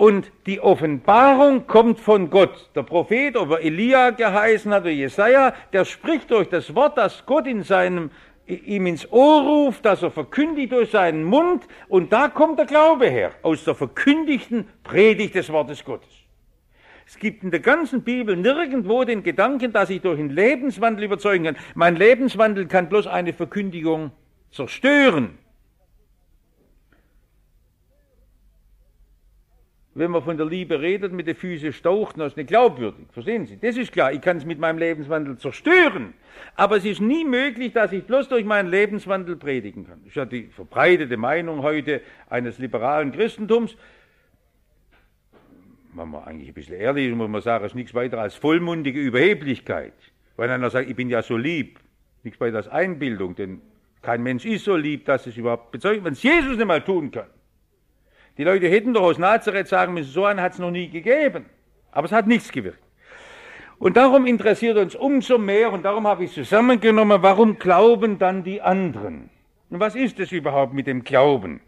Und 0.00 0.32
die 0.46 0.60
Offenbarung 0.60 1.66
kommt 1.66 2.00
von 2.00 2.30
Gott. 2.30 2.70
Der 2.74 2.84
Prophet, 2.84 3.36
ob 3.36 3.50
er 3.50 3.60
Elia 3.60 4.08
geheißen 4.10 4.72
hat 4.72 4.84
oder 4.84 4.90
Jesaja, 4.90 5.52
der 5.74 5.84
spricht 5.84 6.30
durch 6.30 6.48
das 6.48 6.74
Wort, 6.74 6.96
das 6.96 7.26
Gott 7.26 7.46
in 7.46 7.62
seinem, 7.62 8.10
ihm 8.46 8.86
ins 8.86 9.12
Ohr 9.12 9.42
ruft, 9.42 9.84
das 9.84 10.02
er 10.02 10.10
verkündigt 10.10 10.72
durch 10.72 10.90
seinen 10.92 11.22
Mund. 11.24 11.68
Und 11.88 12.14
da 12.14 12.28
kommt 12.28 12.58
der 12.58 12.64
Glaube 12.64 13.10
her, 13.10 13.32
aus 13.42 13.64
der 13.64 13.74
verkündigten 13.74 14.66
Predigt 14.84 15.34
des 15.34 15.52
Wortes 15.52 15.84
Gottes. 15.84 16.19
Es 17.10 17.18
gibt 17.18 17.42
in 17.42 17.50
der 17.50 17.58
ganzen 17.58 18.02
Bibel 18.02 18.36
nirgendwo 18.36 19.02
den 19.02 19.24
Gedanken, 19.24 19.72
dass 19.72 19.90
ich 19.90 20.00
durch 20.00 20.20
einen 20.20 20.30
Lebenswandel 20.30 21.06
überzeugen 21.06 21.44
kann. 21.44 21.56
Mein 21.74 21.96
Lebenswandel 21.96 22.66
kann 22.66 22.88
bloß 22.88 23.08
eine 23.08 23.32
Verkündigung 23.32 24.12
zerstören. 24.52 25.36
wenn 30.00 30.12
man 30.12 30.22
von 30.22 30.36
der 30.36 30.46
Liebe 30.46 30.80
redet, 30.80 31.12
mit 31.12 31.26
den 31.26 31.34
Füßen 31.34 31.72
staucht, 31.72 32.16
dann 32.16 32.28
ist 32.28 32.36
nicht 32.36 32.48
glaubwürdig. 32.48 33.06
Verstehen 33.12 33.44
Sie? 33.44 33.58
Das 33.58 33.76
ist 33.76 33.92
klar. 33.92 34.12
Ich 34.12 34.20
kann 34.20 34.36
es 34.36 34.44
mit 34.44 34.58
meinem 34.58 34.78
Lebenswandel 34.78 35.36
zerstören. 35.36 36.14
Aber 36.56 36.76
es 36.76 36.84
ist 36.84 37.00
nie 37.00 37.24
möglich, 37.24 37.72
dass 37.72 37.92
ich 37.92 38.04
bloß 38.04 38.28
durch 38.28 38.44
meinen 38.44 38.70
Lebenswandel 38.70 39.36
predigen 39.36 39.86
kann. 39.86 39.98
Das 40.00 40.08
ist 40.08 40.16
ja 40.16 40.24
die 40.24 40.44
verbreitete 40.44 41.16
Meinung 41.16 41.62
heute 41.62 42.00
eines 42.30 42.58
liberalen 42.58 43.12
Christentums. 43.12 43.76
Wenn 45.92 46.08
man 46.08 46.24
eigentlich 46.24 46.48
ein 46.48 46.54
bisschen 46.54 46.76
ehrlich 46.76 47.08
ist, 47.08 47.16
muss 47.16 47.28
man 47.28 47.42
sagen, 47.42 47.64
es 47.64 47.72
ist 47.72 47.76
nichts 47.76 47.94
weiter 47.94 48.20
als 48.20 48.34
vollmundige 48.36 49.00
Überheblichkeit. 49.00 49.94
Weil 50.36 50.50
einer 50.50 50.70
sagt, 50.70 50.88
ich 50.88 50.96
bin 50.96 51.10
ja 51.10 51.22
so 51.22 51.36
lieb. 51.36 51.80
Nichts 52.22 52.40
weiter 52.40 52.58
als 52.58 52.68
Einbildung, 52.68 53.34
denn 53.34 53.60
kein 54.02 54.22
Mensch 54.22 54.44
ist 54.44 54.64
so 54.64 54.76
lieb, 54.76 55.04
dass 55.06 55.26
es 55.26 55.36
überhaupt 55.36 55.70
bezeugt, 55.72 56.04
wenn 56.04 56.12
es 56.12 56.22
Jesus 56.22 56.56
nicht 56.56 56.66
mal 56.66 56.82
tun 56.82 57.10
kann. 57.10 57.26
Die 58.38 58.44
Leute 58.44 58.68
hätten 58.68 58.94
doch 58.94 59.02
aus 59.02 59.18
Nazareth 59.18 59.68
sagen 59.68 59.94
müssen, 59.94 60.10
so 60.10 60.24
einen 60.24 60.40
hat 60.40 60.52
es 60.52 60.58
noch 60.58 60.70
nie 60.70 60.88
gegeben. 60.88 61.46
Aber 61.90 62.06
es 62.06 62.12
hat 62.12 62.26
nichts 62.26 62.52
gewirkt. 62.52 62.78
Und 63.78 63.96
darum 63.96 64.26
interessiert 64.26 64.76
uns 64.76 64.94
umso 64.94 65.38
mehr, 65.38 65.72
und 65.72 65.84
darum 65.84 66.06
habe 66.06 66.24
ich 66.24 66.32
zusammengenommen, 66.32 67.22
warum 67.22 67.58
glauben 67.58 68.18
dann 68.18 68.44
die 68.44 68.60
anderen? 68.60 69.30
Und 69.70 69.80
was 69.80 69.94
ist 69.94 70.20
es 70.20 70.32
überhaupt 70.32 70.74
mit 70.74 70.86
dem 70.86 71.02
Glauben? 71.02 71.60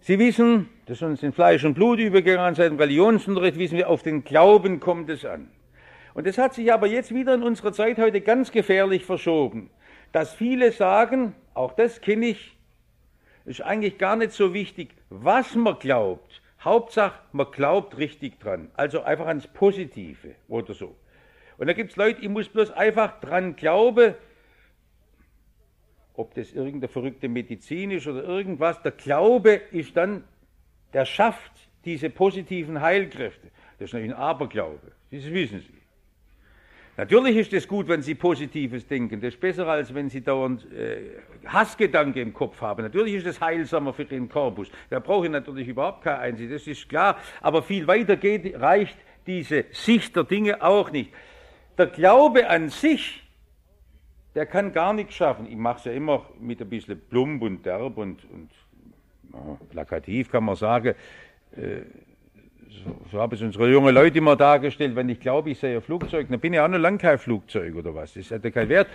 Sie 0.00 0.18
wissen, 0.18 0.68
das 0.86 1.02
uns 1.02 1.22
in 1.22 1.32
Fleisch 1.32 1.64
und 1.64 1.74
Blut 1.74 1.98
übergegangen, 1.98 2.54
seit 2.54 2.70
dem 2.70 2.78
Religionsunterricht 2.78 3.58
wissen 3.58 3.76
wir, 3.76 3.90
auf 3.90 4.02
den 4.02 4.22
Glauben 4.22 4.78
kommt 4.78 5.10
es 5.10 5.24
an. 5.24 5.50
Und 6.14 6.26
das 6.26 6.38
hat 6.38 6.54
sich 6.54 6.72
aber 6.72 6.86
jetzt 6.86 7.12
wieder 7.12 7.34
in 7.34 7.42
unserer 7.42 7.72
Zeit 7.72 7.98
heute 7.98 8.20
ganz 8.20 8.52
gefährlich 8.52 9.04
verschoben, 9.04 9.68
dass 10.12 10.32
viele 10.32 10.72
sagen, 10.72 11.34
auch 11.54 11.72
das 11.72 12.00
kenne 12.00 12.26
ich, 12.26 12.56
ist 13.44 13.62
eigentlich 13.62 13.98
gar 13.98 14.16
nicht 14.16 14.32
so 14.32 14.54
wichtig, 14.54 14.94
was 15.10 15.54
man 15.56 15.78
glaubt. 15.78 16.40
Hauptsache, 16.60 17.18
man 17.32 17.50
glaubt 17.50 17.98
richtig 17.98 18.40
dran. 18.40 18.70
Also 18.74 19.02
einfach 19.02 19.26
ans 19.26 19.46
Positive 19.46 20.34
oder 20.48 20.72
so. 20.72 20.96
Und 21.58 21.66
da 21.66 21.72
gibt 21.72 21.90
es 21.90 21.96
Leute, 21.96 22.22
ich 22.22 22.28
muss 22.28 22.48
bloß 22.48 22.70
einfach 22.70 23.20
dran 23.20 23.56
glauben, 23.56 24.14
ob 26.14 26.34
das 26.34 26.52
irgendeine 26.52 26.88
verrückte 26.88 27.28
Medizin 27.28 27.90
ist 27.90 28.06
oder 28.06 28.24
irgendwas. 28.24 28.82
Der 28.82 28.92
Glaube 28.92 29.60
ist 29.70 29.96
dann, 29.96 30.24
der 30.96 31.04
schafft 31.04 31.52
diese 31.84 32.08
positiven 32.08 32.80
Heilkräfte. 32.80 33.48
Das 33.78 33.90
ist 33.90 33.92
natürlich 33.92 34.14
ein 34.14 34.18
Aberglaube. 34.18 34.92
Das 35.10 35.30
wissen 35.30 35.60
Sie. 35.60 35.82
Natürlich 36.96 37.36
ist 37.36 37.52
es 37.52 37.68
gut, 37.68 37.86
wenn 37.86 38.00
Sie 38.00 38.14
Positives 38.14 38.86
denken. 38.86 39.20
Das 39.20 39.34
ist 39.34 39.40
besser, 39.40 39.66
als 39.66 39.92
wenn 39.92 40.08
Sie 40.08 40.22
dauernd 40.22 40.66
äh, 40.72 41.18
Hassgedanken 41.44 42.22
im 42.22 42.32
Kopf 42.32 42.62
haben. 42.62 42.82
Natürlich 42.82 43.16
ist 43.16 43.26
es 43.26 43.38
heilsamer 43.42 43.92
für 43.92 44.06
den 44.06 44.26
Korpus. 44.26 44.70
Da 44.88 44.98
brauche 44.98 45.26
ich 45.26 45.32
natürlich 45.32 45.68
überhaupt 45.68 46.02
keine 46.02 46.20
Einsicht, 46.20 46.50
das 46.50 46.66
ist 46.66 46.88
klar. 46.88 47.18
Aber 47.42 47.62
viel 47.62 47.86
weiter 47.86 48.16
geht, 48.16 48.58
reicht 48.58 48.96
diese 49.26 49.66
Sicht 49.72 50.16
der 50.16 50.24
Dinge 50.24 50.62
auch 50.62 50.90
nicht. 50.90 51.12
Der 51.76 51.88
Glaube 51.88 52.48
an 52.48 52.70
sich, 52.70 53.22
der 54.34 54.46
kann 54.46 54.72
gar 54.72 54.94
nichts 54.94 55.12
schaffen. 55.12 55.46
Ich 55.46 55.56
mache 55.56 55.80
es 55.80 55.84
ja 55.84 55.92
immer 55.92 56.24
mit 56.40 56.62
ein 56.62 56.70
bisschen 56.70 56.98
plump 56.98 57.42
und 57.42 57.66
derb 57.66 57.98
und, 57.98 58.24
und 58.30 58.48
plakativ, 59.70 60.30
kann 60.30 60.44
man 60.44 60.56
sagen. 60.56 60.94
Äh, 61.52 61.82
so, 62.84 62.96
so 63.10 63.20
haben 63.20 63.34
es 63.34 63.42
unsere 63.42 63.70
jungen 63.70 63.94
Leute 63.94 64.18
immer 64.18 64.36
dargestellt, 64.36 64.94
wenn 64.96 65.08
ich 65.08 65.20
glaube, 65.20 65.50
ich 65.50 65.58
sei 65.58 65.74
ein 65.74 65.82
Flugzeug, 65.82 66.28
dann 66.28 66.40
bin 66.40 66.52
ich 66.52 66.60
auch 66.60 66.68
noch 66.68 66.78
lang 66.78 66.98
kein 66.98 67.18
Flugzeug 67.18 67.74
oder 67.74 67.94
was. 67.94 68.14
Das 68.14 68.28
ja 68.28 68.38
keinen 68.38 68.68
Wert. 68.68 68.88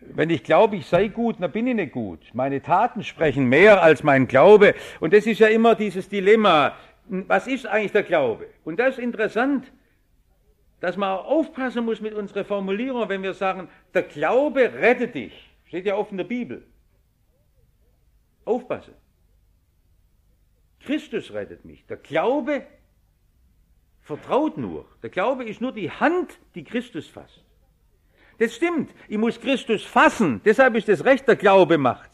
Wenn 0.00 0.30
ich 0.30 0.42
glaube, 0.42 0.76
ich 0.76 0.86
sei 0.86 1.08
gut, 1.08 1.36
dann 1.40 1.52
bin 1.52 1.66
ich 1.66 1.74
nicht 1.74 1.92
gut. 1.92 2.20
Meine 2.32 2.62
Taten 2.62 3.02
sprechen 3.02 3.46
mehr 3.46 3.82
als 3.82 4.02
mein 4.02 4.26
Glaube. 4.26 4.74
Und 5.00 5.12
das 5.12 5.26
ist 5.26 5.40
ja 5.40 5.48
immer 5.48 5.74
dieses 5.74 6.08
Dilemma. 6.08 6.74
Was 7.06 7.46
ist 7.46 7.66
eigentlich 7.66 7.92
der 7.92 8.04
Glaube? 8.04 8.46
Und 8.64 8.78
das 8.78 8.96
ist 8.96 8.98
interessant, 8.98 9.70
dass 10.80 10.96
man 10.96 11.10
auch 11.10 11.26
aufpassen 11.26 11.84
muss 11.84 12.00
mit 12.00 12.14
unserer 12.14 12.44
Formulierung, 12.44 13.08
wenn 13.08 13.22
wir 13.22 13.34
sagen, 13.34 13.68
der 13.92 14.02
Glaube 14.02 14.72
rettet 14.72 15.14
dich. 15.14 15.32
Steht 15.66 15.86
ja 15.86 15.96
oft 15.96 16.12
in 16.12 16.18
der 16.18 16.24
Bibel. 16.24 16.64
Aufpassen. 18.44 18.94
Christus 20.88 21.34
rettet 21.34 21.66
mich. 21.66 21.84
Der 21.84 21.98
Glaube 21.98 22.66
vertraut 24.00 24.56
nur. 24.56 24.86
Der 25.02 25.10
Glaube 25.10 25.44
ist 25.44 25.60
nur 25.60 25.72
die 25.72 25.90
Hand, 25.90 26.38
die 26.54 26.64
Christus 26.64 27.06
fasst. 27.06 27.44
Das 28.38 28.54
stimmt. 28.54 28.90
Ich 29.06 29.18
muss 29.18 29.38
Christus 29.38 29.84
fassen. 29.84 30.40
Deshalb 30.46 30.76
ist 30.76 30.88
das 30.88 31.04
Recht, 31.04 31.28
der 31.28 31.36
Glaube 31.36 31.76
macht. 31.76 32.10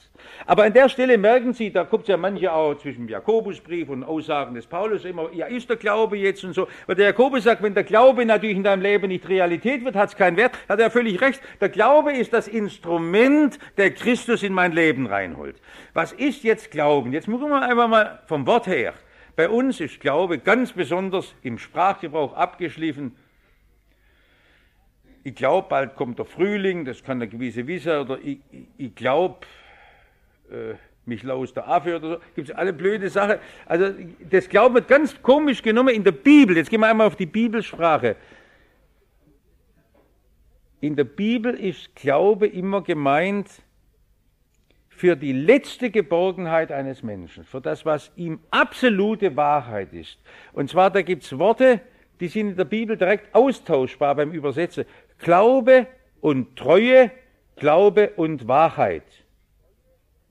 Aber 0.46 0.64
an 0.64 0.72
der 0.72 0.88
Stelle 0.88 1.18
merken 1.18 1.52
Sie, 1.52 1.70
da 1.70 1.84
kommt 1.84 2.08
ja 2.08 2.16
manche 2.16 2.52
auch 2.52 2.74
zwischen 2.74 3.08
Jakobusbrief 3.08 3.88
und 3.88 4.04
Aussagen 4.04 4.54
des 4.54 4.66
Paulus 4.66 5.04
immer, 5.04 5.32
ja, 5.32 5.46
ist 5.46 5.68
der 5.68 5.76
Glaube 5.76 6.16
jetzt 6.16 6.44
und 6.44 6.52
so. 6.52 6.68
Weil 6.86 6.96
der 6.96 7.06
Jakobus 7.06 7.44
sagt, 7.44 7.62
wenn 7.62 7.74
der 7.74 7.84
Glaube 7.84 8.24
natürlich 8.24 8.56
in 8.56 8.64
deinem 8.64 8.82
Leben 8.82 9.08
nicht 9.08 9.28
Realität 9.28 9.84
wird, 9.84 9.94
hat 9.94 10.10
es 10.10 10.16
keinen 10.16 10.36
Wert, 10.36 10.52
hat 10.68 10.80
er 10.80 10.90
völlig 10.90 11.20
recht. 11.20 11.40
Der 11.60 11.68
Glaube 11.68 12.12
ist 12.12 12.32
das 12.32 12.48
Instrument, 12.48 13.58
der 13.76 13.92
Christus 13.92 14.42
in 14.42 14.52
mein 14.52 14.72
Leben 14.72 15.06
reinholt. 15.06 15.56
Was 15.92 16.12
ist 16.12 16.44
jetzt 16.44 16.70
Glauben? 16.70 17.12
Jetzt 17.12 17.26
gucken 17.26 17.48
wir 17.48 17.62
einfach 17.62 17.88
mal 17.88 18.22
vom 18.26 18.46
Wort 18.46 18.66
her. 18.66 18.94
Bei 19.36 19.48
uns 19.48 19.80
ist 19.80 20.00
Glaube 20.00 20.38
ganz 20.38 20.72
besonders 20.72 21.34
im 21.42 21.58
Sprachgebrauch 21.58 22.34
abgeschliffen. 22.34 23.16
Ich 25.24 25.34
glaube, 25.34 25.68
bald 25.70 25.96
kommt 25.96 26.18
der 26.18 26.26
Frühling, 26.26 26.84
das 26.84 27.02
kann 27.02 27.16
eine 27.16 27.28
gewisse 27.28 27.66
Wisse, 27.66 28.02
oder 28.02 28.18
ich, 28.22 28.40
ich, 28.52 28.66
ich 28.76 28.94
glaube, 28.94 29.38
äh, 30.50 30.74
mich 31.06 31.22
laus 31.22 31.52
der 31.52 31.68
Affe 31.68 31.96
oder 31.96 32.08
so. 32.08 32.16
Gibt 32.34 32.48
es 32.48 32.54
alle 32.54 32.72
blöde 32.72 33.08
Sachen. 33.08 33.36
Also 33.66 33.92
das 34.30 34.48
Glauben 34.48 34.74
wird 34.74 34.88
ganz 34.88 35.20
komisch 35.22 35.62
genommen 35.62 35.94
in 35.94 36.04
der 36.04 36.12
Bibel. 36.12 36.56
Jetzt 36.56 36.70
gehen 36.70 36.80
wir 36.80 36.88
einmal 36.88 37.06
auf 37.06 37.16
die 37.16 37.26
Bibelsprache. 37.26 38.16
In 40.80 40.96
der 40.96 41.04
Bibel 41.04 41.54
ist 41.54 41.94
Glaube 41.94 42.46
immer 42.46 42.82
gemeint, 42.82 43.48
für 44.96 45.16
die 45.16 45.32
letzte 45.32 45.90
Geborgenheit 45.90 46.70
eines 46.70 47.02
Menschen, 47.02 47.44
für 47.44 47.60
das, 47.60 47.84
was 47.84 48.12
ihm 48.16 48.38
absolute 48.50 49.36
Wahrheit 49.36 49.92
ist. 49.92 50.18
Und 50.52 50.70
zwar, 50.70 50.90
da 50.90 51.02
gibt 51.02 51.24
es 51.24 51.36
Worte, 51.36 51.80
die 52.20 52.28
sind 52.28 52.50
in 52.50 52.56
der 52.56 52.64
Bibel 52.64 52.96
direkt 52.96 53.34
austauschbar 53.34 54.14
beim 54.14 54.30
Übersetzen. 54.30 54.84
Glaube 55.18 55.88
und 56.20 56.56
Treue, 56.56 57.10
Glaube 57.56 58.10
und 58.10 58.46
Wahrheit. 58.46 59.23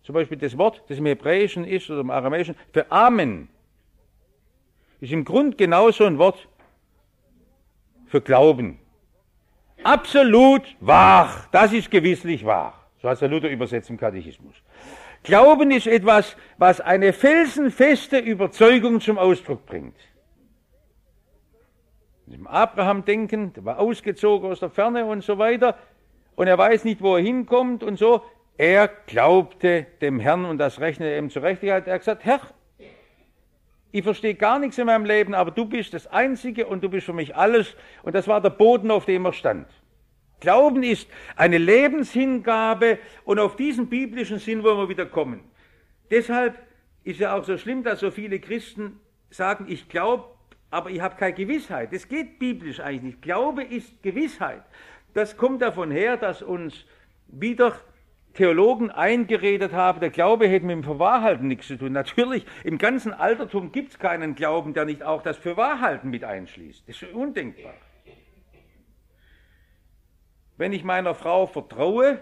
Zum 0.03 0.13
Beispiel 0.13 0.37
das 0.37 0.57
Wort, 0.57 0.83
das 0.87 0.97
im 0.97 1.05
Hebräischen 1.05 1.65
ist 1.65 1.89
oder 1.89 2.01
im 2.01 2.09
Aramäischen, 2.11 2.55
für 2.71 2.91
Amen, 2.91 3.47
ist 4.99 5.11
im 5.11 5.25
Grund 5.25 5.57
genauso 5.57 6.05
ein 6.05 6.17
Wort 6.17 6.47
für 8.07 8.21
Glauben. 8.21 8.79
Absolut 9.83 10.63
wahr, 10.79 11.47
das 11.51 11.73
ist 11.73 11.89
gewisslich 11.89 12.45
wahr. 12.45 12.79
So 13.01 13.09
hat 13.09 13.15
es 13.15 13.19
der 13.19 13.29
Luther 13.29 13.49
übersetzt 13.49 13.89
im 13.89 13.97
Katechismus. 13.97 14.55
Glauben 15.23 15.71
ist 15.71 15.87
etwas, 15.87 16.35
was 16.57 16.81
eine 16.81 17.13
felsenfeste 17.13 18.17
Überzeugung 18.17 19.01
zum 19.01 19.17
Ausdruck 19.17 19.65
bringt. 19.65 19.95
Im 22.27 22.47
Abraham 22.47 23.05
denken, 23.05 23.53
der 23.53 23.65
war 23.65 23.79
ausgezogen 23.79 24.49
aus 24.51 24.59
der 24.59 24.69
Ferne 24.69 25.05
und 25.05 25.23
so 25.23 25.37
weiter, 25.37 25.77
und 26.35 26.47
er 26.47 26.57
weiß 26.57 26.83
nicht, 26.83 27.01
wo 27.01 27.15
er 27.15 27.21
hinkommt 27.21 27.83
und 27.83 27.97
so. 27.97 28.23
Er 28.57 28.87
glaubte 28.87 29.87
dem 30.01 30.19
Herrn 30.19 30.45
und 30.45 30.57
das 30.57 30.79
rechnete 30.79 31.17
ihm 31.17 31.29
zur 31.29 31.43
Rechtigkeit. 31.43 31.87
Er 31.87 31.95
hat 31.95 32.01
gesagt, 32.01 32.25
Herr, 32.25 32.41
Ich 33.95 34.01
verstehe 34.01 34.33
gar 34.33 34.57
nichts 34.57 34.79
in 34.79 34.87
meinem 34.87 35.05
Leben, 35.05 35.35
aber 35.35 35.51
du 35.51 35.65
bist 35.65 35.93
das 35.93 36.07
Einzige 36.07 36.65
und 36.65 36.83
du 36.83 36.89
bist 36.89 37.05
für 37.05 37.13
mich 37.13 37.35
alles. 37.35 37.75
Und 38.01 38.15
das 38.15 38.27
war 38.27 38.41
der 38.41 38.49
Boden, 38.49 38.89
auf 38.89 39.05
dem 39.05 39.23
er 39.25 39.33
stand. 39.33 39.67
Glauben 40.39 40.81
ist 40.81 41.07
eine 41.35 41.59
Lebenshingabe 41.59 42.97
und 43.23 43.37
auf 43.37 43.55
diesen 43.55 43.89
biblischen 43.89 44.39
Sinn 44.39 44.63
wollen 44.63 44.79
wir 44.79 44.89
wieder 44.89 45.05
kommen. 45.05 45.41
Deshalb 46.09 46.57
ist 47.03 47.19
ja 47.19 47.37
auch 47.37 47.43
so 47.43 47.55
schlimm, 47.55 47.83
dass 47.83 47.99
so 47.99 48.09
viele 48.09 48.39
Christen 48.39 48.99
sagen, 49.29 49.67
ich 49.69 49.87
glaube, 49.89 50.25
aber 50.71 50.89
ich 50.89 50.99
habe 50.99 51.15
keine 51.15 51.33
Gewissheit. 51.33 51.93
Das 51.93 52.07
geht 52.07 52.39
biblisch 52.39 52.79
eigentlich 52.79 53.03
nicht. 53.03 53.21
Glaube 53.21 53.63
ist 53.63 54.01
Gewissheit. 54.01 54.63
Das 55.13 55.37
kommt 55.37 55.61
davon 55.61 55.91
her, 55.91 56.17
dass 56.17 56.41
uns 56.41 56.73
wieder 57.27 57.79
Theologen 58.33 58.89
eingeredet 58.89 59.73
haben, 59.73 59.99
der 59.99 60.09
Glaube 60.09 60.47
hätte 60.47 60.65
mit 60.65 60.75
dem 60.75 60.83
Verwahrhalten 60.83 61.47
nichts 61.47 61.67
zu 61.67 61.77
tun. 61.77 61.91
Natürlich, 61.91 62.45
im 62.63 62.77
ganzen 62.77 63.13
Altertum 63.13 63.71
gibt 63.71 63.91
es 63.91 63.99
keinen 63.99 64.35
Glauben, 64.35 64.73
der 64.73 64.85
nicht 64.85 65.03
auch 65.03 65.21
das 65.21 65.37
Verwahrhalten 65.37 66.09
mit 66.09 66.23
einschließt. 66.23 66.87
Das 66.87 67.01
ist 67.01 67.13
undenkbar. 67.13 67.73
Wenn 70.57 70.73
ich 70.73 70.83
meiner 70.83 71.15
Frau 71.15 71.45
vertraue, 71.47 72.21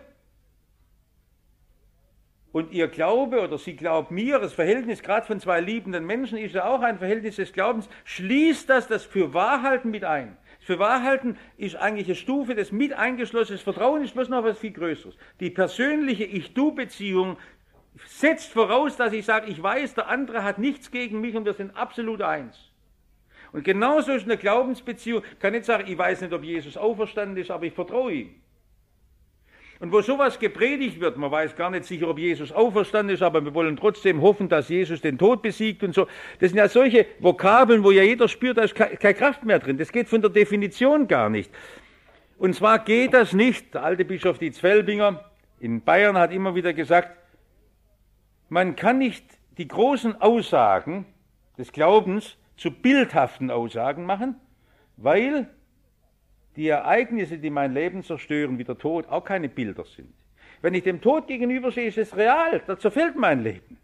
und 2.52 2.72
ihr 2.72 2.88
Glaube 2.88 3.42
oder 3.42 3.58
sie 3.58 3.76
glaubt 3.76 4.12
mir, 4.12 4.40
das 4.40 4.54
Verhältnis 4.54 5.02
gerade 5.02 5.26
von 5.26 5.40
zwei 5.40 5.62
liebenden 5.62 6.06
Menschen 6.06 6.38
ist 6.38 6.54
ja 6.54 6.66
auch 6.66 6.82
ein 6.82 6.98
Verhältnis 6.98 7.38
des 7.38 7.54
Glaubens, 7.54 7.88
schließt 8.04 8.70
das 8.70 8.88
das 8.88 9.06
für 9.06 9.34
Wahrhalten 9.34 9.90
mit 9.90 10.04
ein. 10.04 10.38
Für 10.62 10.78
Wahrhalten 10.78 11.38
ist 11.58 11.76
eigentlich 11.76 12.06
eine 12.06 12.16
Stufe 12.16 12.54
des 12.54 12.72
mit 12.72 12.94
eingeschlossenes 12.94 13.62
Vertrauen 13.62 14.04
ist 14.04 14.14
bloß 14.14 14.30
noch 14.30 14.44
was 14.44 14.60
viel 14.60 14.72
Größeres. 14.72 15.18
Die 15.40 15.50
persönliche 15.50 16.24
Ich-Du-Beziehung 16.24 17.38
setzt 18.06 18.52
voraus, 18.52 18.96
dass 18.96 19.12
ich 19.12 19.26
sage, 19.26 19.50
ich 19.50 19.62
weiß, 19.62 19.96
der 19.96 20.08
andere 20.08 20.44
hat 20.44 20.60
nichts 20.60 20.92
gegen 20.92 21.20
mich 21.20 21.36
und 21.36 21.46
wir 21.46 21.54
sind 21.54 21.76
absolut 21.76 22.22
eins. 22.22 22.56
Und 23.52 23.64
genauso 23.64 24.12
ist 24.12 24.26
eine 24.26 24.38
Glaubensbeziehung, 24.38 25.24
ich 25.34 25.40
kann 25.40 25.54
nicht 25.54 25.66
sagen, 25.66 25.92
ich 25.92 25.98
weiß 25.98 26.22
nicht, 26.22 26.32
ob 26.32 26.44
Jesus 26.44 26.78
auferstanden 26.78 27.38
ist, 27.38 27.50
aber 27.50 27.66
ich 27.66 27.74
vertraue 27.74 28.14
ihm. 28.14 28.41
Und 29.82 29.92
wo 29.92 30.02
sowas 30.02 30.38
gepredigt 30.38 31.00
wird, 31.00 31.18
man 31.18 31.32
weiß 31.32 31.56
gar 31.56 31.72
nicht 31.72 31.86
sicher, 31.86 32.08
ob 32.08 32.20
Jesus 32.20 32.52
auferstanden 32.52 33.16
ist, 33.16 33.24
aber 33.24 33.44
wir 33.44 33.56
wollen 33.56 33.76
trotzdem 33.76 34.22
hoffen, 34.22 34.48
dass 34.48 34.70
Jesus 34.70 35.02
den 35.02 35.18
Tod 35.18 35.42
besiegt 35.42 35.82
und 35.82 35.96
so. 35.96 36.06
Das 36.40 36.52
sind 36.52 36.60
ja 36.60 36.68
solche 36.68 37.08
Vokabeln, 37.18 37.84
wo 37.84 37.90
ja 37.90 38.04
jeder 38.04 38.28
spürt, 38.28 38.60
da 38.60 38.62
ist 38.62 38.76
keine 38.76 39.16
Kraft 39.16 39.44
mehr 39.44 39.58
drin. 39.58 39.80
Das 39.80 39.92
geht 39.92 40.08
von 40.08 40.22
der 40.22 40.30
Definition 40.30 41.08
gar 41.08 41.32
nicht. 41.32 41.52
Und 42.38 42.54
zwar 42.54 42.78
geht 42.78 43.16
das 43.16 43.34
nicht, 43.34 43.74
der 43.74 43.82
alte 43.82 44.06
Bischof 44.06 44.38
Dietz 44.38 44.60
Felbinger 44.60 45.26
in 45.60 45.82
Bayern 45.82 46.16
hat 46.16 46.32
immer 46.32 46.54
wieder 46.54 46.74
gesagt, 46.74 47.18
man 48.50 48.76
kann 48.76 49.00
nicht 49.00 49.26
die 49.58 49.68
großen 49.68 50.22
Aussagen 50.22 51.08
des 51.58 51.72
Glaubens 51.72 52.38
zu 52.56 52.70
bildhaften 52.70 53.50
Aussagen 53.50 54.06
machen, 54.06 54.36
weil 54.98 55.50
die 56.56 56.68
Ereignisse, 56.68 57.38
die 57.38 57.50
mein 57.50 57.74
Leben 57.74 58.04
zerstören, 58.04 58.58
wie 58.58 58.64
der 58.64 58.78
Tod, 58.78 59.08
auch 59.08 59.24
keine 59.24 59.50
Bilder 59.50 59.86
sind. 59.86 60.14
Wenn 60.62 60.74
ich 60.74 60.84
dem 60.84 61.02
Tod 61.02 61.28
gegenübersehe, 61.28 61.88
ist 61.88 61.98
es 61.98 62.16
real, 62.16 62.62
da 62.68 62.78
zerfällt 62.78 63.16
mein 63.16 63.44
Leben. 63.44 63.78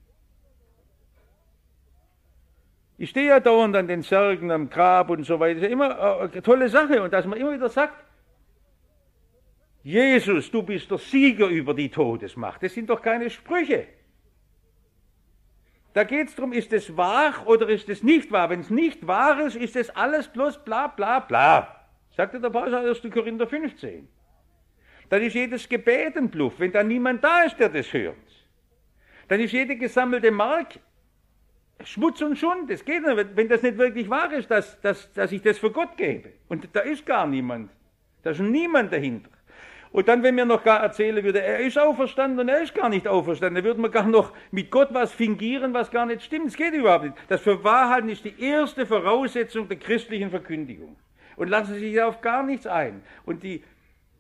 Ich 3.00 3.12
stehe 3.12 3.28
ja 3.28 3.40
dauernd 3.40 3.76
an 3.76 3.88
den 3.88 4.02
Särgen, 4.02 4.50
am 4.50 4.70
Grab 4.70 5.10
und 5.12 5.24
so 5.24 5.40
weiter. 5.40 5.60
Das 5.60 5.68
ist 5.68 5.72
immer 5.72 6.20
eine 6.20 6.42
tolle 6.42 6.68
Sache. 6.68 7.02
Und 7.02 7.14
dass 7.14 7.26
man 7.26 7.40
immer 7.40 7.54
wieder 7.54 7.70
sagt, 7.70 7.94
Jesus, 9.84 10.50
du 10.50 10.64
bist 10.64 10.90
der 10.90 10.98
Sieger 10.98 11.48
über 11.48 11.76
die 11.76 11.90
Todesmacht. 11.90 12.64
Das 12.64 12.74
sind 12.74 12.90
doch 12.90 13.02
keine 13.02 13.30
Sprüche. 13.30 13.88
Da 15.94 16.04
geht 16.04 16.28
es 16.28 16.36
darum, 16.36 16.54
ist 16.54 16.74
es 16.74 16.98
wahr 16.98 17.48
oder 17.48 17.70
ist 17.70 17.88
es 17.88 18.04
nicht 18.04 18.32
wahr? 18.32 18.50
Wenn 18.50 18.60
es 18.60 18.70
nicht 18.70 19.06
wahr 19.06 19.46
ist, 19.46 19.56
ist 19.56 19.76
es 19.76 19.90
alles 19.92 20.28
bloß 20.28 20.64
bla 20.66 20.88
bla 20.88 21.20
bla. 21.20 21.77
Sagte 22.18 22.40
der 22.40 22.50
Paulus 22.50 22.74
1. 22.74 23.14
Korinther 23.14 23.46
15. 23.46 24.08
Dann 25.10 25.22
ist 25.22 25.36
jedes 25.36 25.70
Gebet 25.70 26.18
ein 26.18 26.30
Bluff, 26.30 26.56
wenn 26.58 26.72
da 26.72 26.82
niemand 26.84 27.24
da 27.24 27.44
ist, 27.44 27.60
der 27.60 27.70
das 27.70 27.94
hört. 27.94 28.16
Dann 29.28 29.40
ist 29.40 29.52
jede 29.54 29.76
gesammelte 29.76 30.32
Mark 30.32 30.80
Schmutz 31.84 32.20
und 32.24 32.36
Schund. 32.36 32.72
Das 32.72 32.84
geht 32.84 33.04
nicht, 33.06 33.36
wenn 33.36 33.48
das 33.48 33.62
nicht 33.62 33.78
wirklich 33.78 34.10
wahr 34.10 34.34
ist, 34.34 34.50
dass, 34.50 34.82
dass, 34.82 35.14
dass 35.14 35.32
ich 35.32 35.44
das 35.44 35.60
für 35.60 35.70
Gott 35.70 35.96
gebe. 35.96 36.34
Und 36.48 36.68
da 36.74 36.80
ist 36.80 37.06
gar 37.06 37.28
niemand. 37.28 37.70
Da 38.24 38.32
ist 38.32 38.40
niemand 38.40 38.92
dahinter. 38.92 39.30
Und 39.92 40.08
dann, 40.08 40.24
wenn 40.24 40.34
mir 40.34 40.46
noch 40.46 40.64
gar 40.64 40.82
erzählen 40.82 41.24
würde, 41.24 41.42
er 41.42 41.60
ist 41.60 41.78
auferstanden 41.78 42.40
und 42.40 42.50
er 42.50 42.64
ist 42.64 42.74
gar 42.74 42.90
nicht 42.90 43.08
auferstanden, 43.08 43.56
dann 43.56 43.64
würde 43.64 43.80
man 43.80 43.92
gar 43.92 44.08
noch 44.08 44.34
mit 44.50 44.72
Gott 44.72 44.90
was 44.92 45.14
fingieren, 45.14 45.72
was 45.76 45.92
gar 45.92 46.08
nicht 46.08 46.24
stimmt. 46.24 46.48
Das 46.48 46.56
geht 46.56 46.74
überhaupt 46.74 47.06
nicht. 47.06 47.16
Das 47.28 47.42
für 47.42 47.64
Wahrhalten 47.64 48.10
ist 48.10 48.26
die 48.26 48.42
erste 48.42 48.88
Voraussetzung 48.88 49.68
der 49.68 49.78
christlichen 49.78 50.32
Verkündigung 50.32 50.98
und 51.38 51.48
lassen 51.48 51.76
sich 51.76 52.02
auf 52.02 52.20
gar 52.20 52.44
nichts 52.44 52.68
ein. 52.68 53.02
Und 53.26 53.44
die 53.44 53.64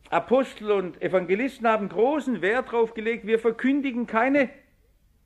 Apostel 0.10 0.72
und 0.72 1.02
Evangelisten 1.02 1.68
haben 1.68 1.90
großen 1.90 2.42
Wert 2.42 2.68
darauf 2.68 2.94
gelegt, 2.94 3.28
wir 3.28 3.40
verkündigen 3.40 4.08
keine, 4.08 4.50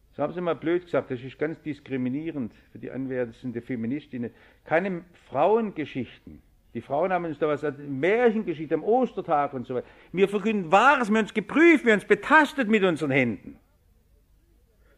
das 0.09 0.17
haben 0.17 0.33
sie 0.33 0.41
mal 0.41 0.55
blöd 0.55 0.85
gesagt, 0.85 1.11
das 1.11 1.21
ist 1.21 1.37
ganz 1.37 1.61
diskriminierend 1.61 2.51
für 2.71 2.79
die 2.79 2.89
anwärtende 2.89 3.61
Feministinnen, 3.61 4.31
keine 4.65 5.03
Frauengeschichten. 5.29 6.41
Die 6.73 6.81
Frauen 6.81 7.13
haben 7.13 7.25
uns 7.25 7.37
da 7.37 7.47
was 7.47 7.63
Märchengeschichte 7.77 8.73
am 8.73 8.83
Ostertag 8.83 9.53
und 9.53 9.67
so 9.67 9.75
weiter. 9.75 9.87
Wir 10.11 10.27
verkünden 10.27 10.71
Wahres, 10.71 11.09
wir 11.09 11.17
haben 11.17 11.25
uns 11.25 11.33
geprüft, 11.33 11.85
wir 11.85 11.91
haben 11.91 11.99
uns 11.99 12.07
betastet 12.07 12.69
mit 12.69 12.83
unseren 12.83 13.11
Händen 13.11 13.60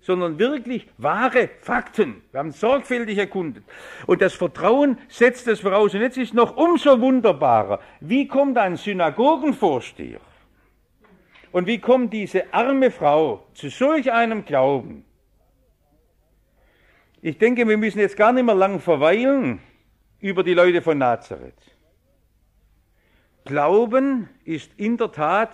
sondern 0.03 0.37
wirklich 0.37 0.87
wahre 0.97 1.49
Fakten. 1.61 2.21
Wir 2.31 2.39
haben 2.39 2.51
sorgfältig 2.51 3.17
erkundet. 3.17 3.63
Und 4.05 4.21
das 4.21 4.33
Vertrauen 4.33 4.97
setzt 5.07 5.47
das 5.47 5.61
voraus. 5.61 5.93
Und 5.93 6.01
jetzt 6.01 6.17
ist 6.17 6.33
noch 6.33 6.57
umso 6.57 6.99
wunderbarer, 6.99 7.79
wie 8.01 8.27
kommt 8.27 8.57
ein 8.57 8.75
Synagogenvorsteher 8.75 10.19
und 11.51 11.67
wie 11.67 11.79
kommt 11.79 12.11
diese 12.13 12.53
arme 12.53 12.91
Frau 12.91 13.47
zu 13.53 13.69
solch 13.69 14.11
einem 14.11 14.43
Glauben? 14.43 15.05
Ich 17.21 17.37
denke, 17.37 17.65
wir 17.67 17.77
müssen 17.77 17.99
jetzt 17.99 18.17
gar 18.17 18.33
nicht 18.33 18.45
mehr 18.45 18.55
lang 18.55 18.81
verweilen 18.81 19.59
über 20.19 20.43
die 20.43 20.53
Leute 20.53 20.81
von 20.81 20.97
Nazareth. 20.97 21.53
Glauben 23.45 24.29
ist 24.43 24.71
in 24.75 24.97
der 24.97 25.11
Tat 25.11 25.53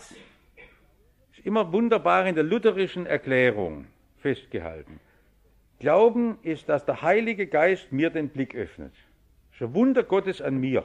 ist 1.31 1.45
immer 1.45 1.71
wunderbar 1.71 2.25
in 2.25 2.33
der 2.33 2.43
lutherischen 2.43 3.05
Erklärung 3.05 3.85
festgehalten. 4.21 4.99
Glauben 5.79 6.38
ist, 6.43 6.67
dass 6.67 6.86
der 6.86 7.01
Heilige 7.01 7.47
Geist 7.47 7.91
mir 7.91 8.10
den 8.10 8.29
Blick 8.29 8.53
öffnet. 8.55 8.93
Das 9.51 9.62
ist 9.62 9.67
ein 9.67 9.73
Wunder 9.73 10.03
Gottes 10.03 10.41
an 10.41 10.58
mir. 10.58 10.84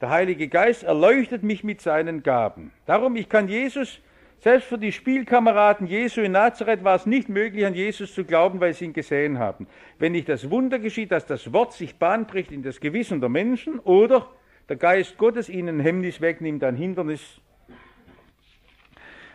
Der 0.00 0.10
Heilige 0.10 0.48
Geist 0.48 0.82
erleuchtet 0.82 1.42
mich 1.42 1.64
mit 1.64 1.80
seinen 1.80 2.22
Gaben. 2.22 2.72
Darum, 2.84 3.16
ich 3.16 3.28
kann 3.28 3.48
Jesus, 3.48 4.00
selbst 4.40 4.68
für 4.68 4.76
die 4.76 4.92
Spielkameraden 4.92 5.86
Jesu 5.86 6.20
in 6.20 6.32
Nazareth 6.32 6.84
war 6.84 6.96
es 6.96 7.06
nicht 7.06 7.28
möglich, 7.28 7.64
an 7.64 7.74
Jesus 7.74 8.12
zu 8.12 8.24
glauben, 8.24 8.60
weil 8.60 8.74
sie 8.74 8.86
ihn 8.86 8.92
gesehen 8.92 9.38
haben. 9.38 9.68
Wenn 9.98 10.12
nicht 10.12 10.28
das 10.28 10.50
Wunder 10.50 10.78
geschieht, 10.78 11.12
dass 11.12 11.24
das 11.24 11.52
Wort 11.52 11.72
sich 11.72 11.96
bahnbricht 11.96 12.52
in 12.52 12.62
das 12.62 12.80
Gewissen 12.80 13.20
der 13.20 13.30
Menschen 13.30 13.78
oder 13.78 14.28
der 14.68 14.76
Geist 14.76 15.16
Gottes 15.16 15.48
ihnen 15.48 15.80
Hemmnis 15.80 16.20
wegnimmt, 16.20 16.64
ein 16.64 16.76
Hindernis 16.76 17.40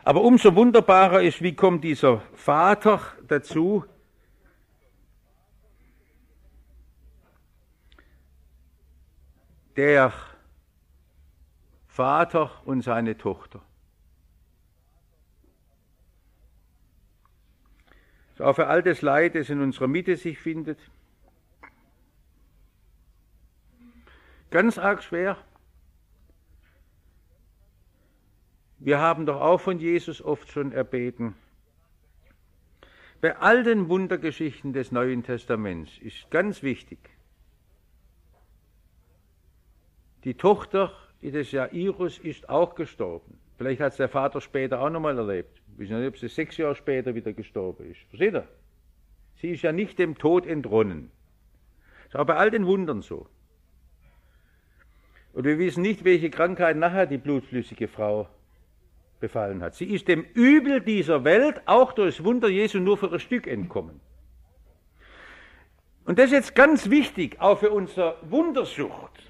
aber 0.03 0.21
umso 0.21 0.55
wunderbarer 0.55 1.21
ist, 1.21 1.41
wie 1.41 1.55
kommt 1.55 1.83
dieser 1.83 2.21
Vater 2.33 3.01
dazu, 3.27 3.85
der 9.75 10.11
Vater 11.87 12.51
und 12.65 12.81
seine 12.81 13.17
Tochter. 13.17 13.61
So 18.37 18.45
auch 18.45 18.55
für 18.55 18.67
all 18.67 18.81
das 18.83 19.01
Leid, 19.01 19.35
das 19.35 19.49
in 19.49 19.61
unserer 19.61 19.87
Mitte 19.87 20.15
sich 20.15 20.39
findet. 20.39 20.79
Ganz 24.49 24.77
arg 24.77 25.03
schwer. 25.03 25.37
Wir 28.79 28.99
haben 28.99 29.25
doch 29.25 29.41
auch 29.41 29.59
von 29.59 29.79
Jesus 29.79 30.21
oft 30.21 30.51
schon 30.51 30.71
erbeten. 30.71 31.35
Bei 33.21 33.35
all 33.37 33.63
den 33.63 33.89
Wundergeschichten 33.89 34.71
des 34.71 34.93
Neuen 34.93 35.23
Testaments 35.23 35.97
ist 35.99 36.31
ganz 36.31 36.63
wichtig, 36.63 36.99
die 40.23 40.35
Tochter 40.35 40.93
des 41.21 41.51
Jairus 41.51 42.17
ist 42.17 42.49
auch 42.49 42.75
gestorben. 42.75 43.37
Vielleicht 43.57 43.81
hat 43.81 43.91
es 43.91 43.97
der 43.97 44.07
Vater 44.07 44.39
später 44.39 44.79
auch 44.79 44.89
nochmal 44.89 45.17
erlebt. 45.17 45.61
Ich 45.77 45.89
weiß 45.89 45.97
nicht, 45.97 46.07
ob 46.07 46.17
sie 46.17 46.29
sechs 46.29 46.55
Jahre 46.55 46.75
später 46.75 47.13
wieder 47.13 47.33
gestorben 47.33 47.91
ist. 47.91 47.99
Versteht 48.07 48.33
ihr? 48.33 48.47
Sie 49.35 49.49
ist 49.51 49.61
ja 49.61 49.73
nicht 49.73 49.99
dem 49.99 50.17
Tod 50.17 50.45
entronnen. 50.45 51.11
Das 52.05 52.13
ist 52.13 52.15
auch 52.15 52.25
bei 52.25 52.35
all 52.35 52.51
den 52.51 52.65
Wundern 52.65 53.01
so. 53.01 53.27
Und 55.33 55.43
wir 55.43 55.59
wissen 55.59 55.81
nicht, 55.81 56.05
welche 56.05 56.29
Krankheit 56.29 56.77
nachher 56.77 57.05
die 57.05 57.17
blutflüssige 57.17 57.89
Frau 57.89 58.29
befallen 59.19 59.61
hat. 59.61 59.75
Sie 59.75 59.85
ist 59.85 60.07
dem 60.07 60.23
Übel 60.33 60.81
dieser 60.81 61.23
Welt 61.23 61.61
auch 61.65 61.93
durchs 61.93 62.23
Wunder 62.23 62.49
Jesu 62.49 62.79
nur 62.79 62.97
für 62.97 63.11
ein 63.11 63.19
Stück 63.19 63.47
entkommen. 63.47 63.99
Und 66.05 66.17
das 66.17 66.27
ist 66.27 66.31
jetzt 66.31 66.55
ganz 66.55 66.89
wichtig, 66.89 67.39
auch 67.39 67.59
für 67.59 67.69
unsere 67.69 68.17
Wundersucht, 68.23 69.29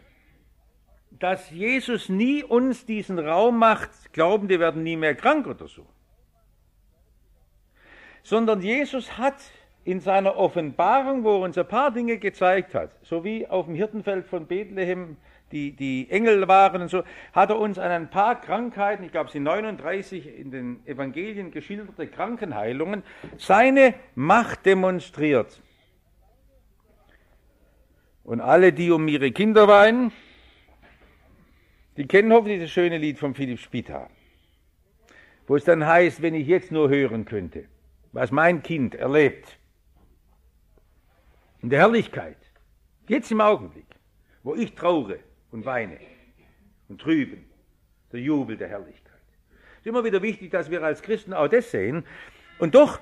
dass 1.11 1.49
Jesus 1.51 2.07
nie 2.07 2.43
uns 2.43 2.85
diesen 2.85 3.19
Raum 3.19 3.57
macht, 3.57 4.13
glauben, 4.13 4.47
die 4.47 4.59
werden 4.59 4.83
nie 4.83 4.95
mehr 4.95 5.15
krank 5.15 5.47
oder 5.47 5.67
so. 5.67 5.85
Sondern 8.23 8.61
Jesus 8.61 9.17
hat 9.17 9.35
in 9.83 9.99
seiner 9.99 10.37
Offenbarung, 10.37 11.23
wo 11.23 11.37
er 11.37 11.41
uns 11.41 11.57
ein 11.57 11.67
paar 11.67 11.91
Dinge 11.91 12.17
gezeigt 12.17 12.75
hat, 12.75 12.91
so 13.01 13.23
wie 13.23 13.47
auf 13.47 13.65
dem 13.65 13.75
Hirtenfeld 13.75 14.27
von 14.27 14.45
Bethlehem 14.45 15.17
die, 15.51 15.71
die 15.71 16.07
Engel 16.09 16.47
waren 16.47 16.81
und 16.81 16.89
so, 16.89 17.03
hat 17.33 17.49
er 17.49 17.59
uns 17.59 17.77
an 17.79 17.91
ein 17.91 18.09
paar 18.09 18.39
Krankheiten, 18.39 19.03
ich 19.03 19.11
glaube 19.11 19.27
es 19.27 19.33
sind 19.33 19.43
39 19.43 20.37
in 20.37 20.51
den 20.51 20.85
Evangelien 20.85 21.51
geschilderte 21.51 22.07
Krankenheilungen, 22.07 23.03
seine 23.37 23.95
Macht 24.15 24.65
demonstriert. 24.65 25.61
Und 28.23 28.41
alle, 28.41 28.73
die 28.73 28.91
um 28.91 29.07
ihre 29.07 29.31
Kinder 29.31 29.67
weinen, 29.67 30.11
die 31.97 32.07
kennen 32.07 32.31
hoffentlich 32.31 32.61
das 32.61 32.69
schöne 32.69 32.97
Lied 32.97 33.17
von 33.17 33.33
Philipp 33.33 33.59
Spitta, 33.59 34.09
wo 35.47 35.55
es 35.55 35.63
dann 35.63 35.85
heißt, 35.85 36.21
wenn 36.21 36.35
ich 36.35 36.47
jetzt 36.47 36.71
nur 36.71 36.89
hören 36.89 37.25
könnte, 37.25 37.65
was 38.11 38.31
mein 38.31 38.61
Kind 38.61 38.95
erlebt, 38.95 39.57
in 41.61 41.69
der 41.69 41.79
Herrlichkeit, 41.79 42.37
jetzt 43.07 43.31
im 43.31 43.41
Augenblick, 43.41 43.87
wo 44.43 44.55
ich 44.55 44.73
traure 44.75 45.19
und 45.51 45.65
weine 45.65 45.97
und 46.87 47.01
trüben, 47.01 47.45
der 48.11 48.19
Jubel 48.19 48.57
der 48.57 48.67
Herrlichkeit. 48.67 49.13
Es 49.73 49.79
ist 49.81 49.87
immer 49.87 50.03
wieder 50.03 50.21
wichtig, 50.21 50.51
dass 50.51 50.69
wir 50.69 50.83
als 50.83 51.01
Christen 51.01 51.33
auch 51.33 51.47
das 51.47 51.71
sehen. 51.71 52.03
Und 52.57 52.75
doch 52.75 52.99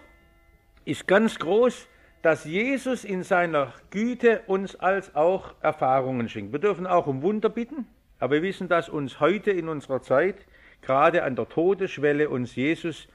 ist 0.86 1.08
ganz 1.08 1.40
groß, 1.40 1.88
dass 2.22 2.46
Jesus 2.46 3.04
in 3.04 3.24
seiner 3.24 3.74
Güte 3.90 4.42
uns 4.48 4.76
als 4.76 5.16
auch 5.16 5.56
Erfahrungen 5.62 6.30
schenkt. 6.30 6.52
Wir 6.52 6.60
dürfen 6.60 6.88
auch 6.88 7.08
um 7.08 7.22
Wunder 7.22 7.50
bitten, 7.50 7.88
aber 8.20 8.36
wir 8.36 8.42
wissen, 8.44 8.68
dass 8.68 8.90
uns 8.90 9.20
heute 9.20 9.52
in 9.52 9.70
unserer 9.70 10.02
Zeit, 10.02 10.46
gerade 10.82 11.24
an 11.24 11.36
der 11.36 11.48
Todesschwelle, 11.48 12.30
uns 12.30 12.56
Jesus 12.56 13.08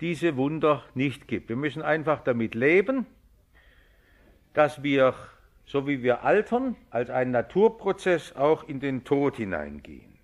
diese 0.00 0.36
Wunder 0.36 0.84
nicht 0.94 1.28
gibt. 1.28 1.48
Wir 1.48 1.56
müssen 1.56 1.82
einfach 1.82 2.22
damit 2.22 2.54
leben, 2.54 3.06
dass 4.54 4.82
wir, 4.82 5.14
so 5.70 5.86
wie 5.86 6.02
wir 6.02 6.24
altern, 6.24 6.74
als 6.90 7.10
ein 7.10 7.30
Naturprozess 7.30 8.34
auch 8.34 8.64
in 8.64 8.80
den 8.80 9.04
Tod 9.04 9.36
hineingehen. 9.36 10.18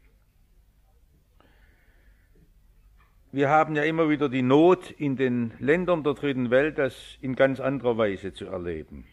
Wir 3.31 3.49
haben 3.49 3.77
ja 3.77 3.85
immer 3.85 4.09
wieder 4.09 4.29
die 4.29 4.43
Not 4.43 4.91
in 4.91 5.15
den 5.15 5.53
Ländern 5.61 6.03
der 6.03 6.15
dritten 6.15 6.51
Welt, 6.51 6.79
das 6.79 7.17
in 7.21 7.37
ganz 7.37 7.61
anderer 7.61 7.97
Weise 7.97 8.33
zu 8.33 8.47
erleben. 8.47 9.07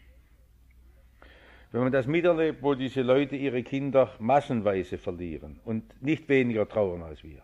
Wenn 1.70 1.82
man 1.82 1.92
das 1.92 2.08
miterlebt, 2.08 2.64
wo 2.64 2.74
diese 2.74 3.02
Leute 3.02 3.36
ihre 3.36 3.62
Kinder 3.62 4.10
massenweise 4.18 4.98
verlieren 4.98 5.60
und 5.64 6.02
nicht 6.02 6.28
weniger 6.28 6.68
trauern 6.68 7.02
als 7.02 7.22
wir, 7.22 7.42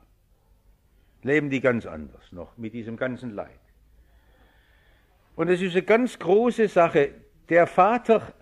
leben 1.22 1.48
die 1.48 1.60
ganz 1.60 1.86
anders 1.86 2.32
noch 2.32 2.56
mit 2.56 2.74
diesem 2.74 2.96
ganzen 2.96 3.30
Leid. 3.36 3.60
Und 5.36 5.48
es 5.48 5.62
ist 5.62 5.76
eine 5.76 5.82
ganz 5.82 6.18
große 6.18 6.66
Sache, 6.66 7.10
der 7.48 7.68
Vater, 7.68 8.34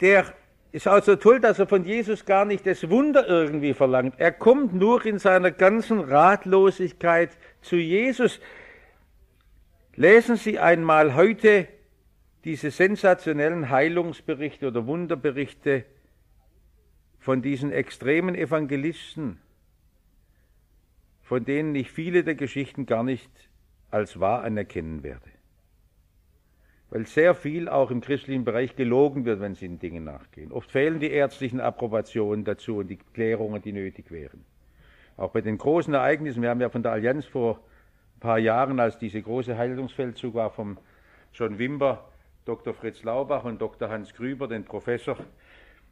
der 0.00 0.34
ist 0.72 0.86
also 0.86 1.16
toll, 1.16 1.40
dass 1.40 1.58
er 1.58 1.66
von 1.66 1.84
Jesus 1.84 2.24
gar 2.26 2.44
nicht 2.44 2.66
das 2.66 2.90
Wunder 2.90 3.26
irgendwie 3.26 3.72
verlangt. 3.72 4.14
Er 4.18 4.32
kommt 4.32 4.74
nur 4.74 5.06
in 5.06 5.18
seiner 5.18 5.50
ganzen 5.50 6.00
Ratlosigkeit 6.00 7.36
zu 7.62 7.76
Jesus. 7.76 8.40
Lesen 9.94 10.36
Sie 10.36 10.58
einmal 10.58 11.14
heute 11.14 11.68
diese 12.44 12.70
sensationellen 12.70 13.70
Heilungsberichte 13.70 14.68
oder 14.68 14.86
Wunderberichte 14.86 15.86
von 17.18 17.42
diesen 17.42 17.72
extremen 17.72 18.34
Evangelisten, 18.34 19.40
von 21.22 21.44
denen 21.44 21.74
ich 21.74 21.90
viele 21.90 22.22
der 22.22 22.34
Geschichten 22.34 22.84
gar 22.86 23.02
nicht 23.02 23.30
als 23.90 24.20
wahr 24.20 24.42
anerkennen 24.42 25.02
werde 25.02 25.35
weil 26.96 27.04
sehr 27.04 27.34
viel 27.34 27.68
auch 27.68 27.90
im 27.90 28.00
christlichen 28.00 28.46
Bereich 28.46 28.74
gelogen 28.74 29.26
wird, 29.26 29.38
wenn 29.40 29.54
sie 29.54 29.68
den 29.68 29.78
Dingen 29.78 30.04
nachgehen. 30.04 30.50
Oft 30.50 30.70
fehlen 30.70 30.98
die 30.98 31.10
ärztlichen 31.10 31.60
Approbationen 31.60 32.42
dazu 32.42 32.78
und 32.78 32.88
die 32.88 32.96
Klärungen, 32.96 33.60
die 33.60 33.72
nötig 33.72 34.10
wären. 34.10 34.46
Auch 35.18 35.30
bei 35.30 35.42
den 35.42 35.58
großen 35.58 35.92
Ereignissen, 35.92 36.40
wir 36.40 36.48
haben 36.48 36.62
ja 36.62 36.70
von 36.70 36.82
der 36.82 36.92
Allianz 36.92 37.26
vor 37.26 37.60
ein 38.16 38.20
paar 38.20 38.38
Jahren, 38.38 38.80
als 38.80 38.96
diese 38.96 39.20
große 39.20 39.58
Heilungsfeldzug 39.58 40.32
war, 40.32 40.48
vom 40.48 40.78
John 41.34 41.58
Wimber, 41.58 42.08
Dr. 42.46 42.72
Fritz 42.72 43.02
Laubach 43.02 43.44
und 43.44 43.60
Dr. 43.60 43.90
Hans 43.90 44.14
Grüber, 44.14 44.48
den 44.48 44.64
Professor 44.64 45.18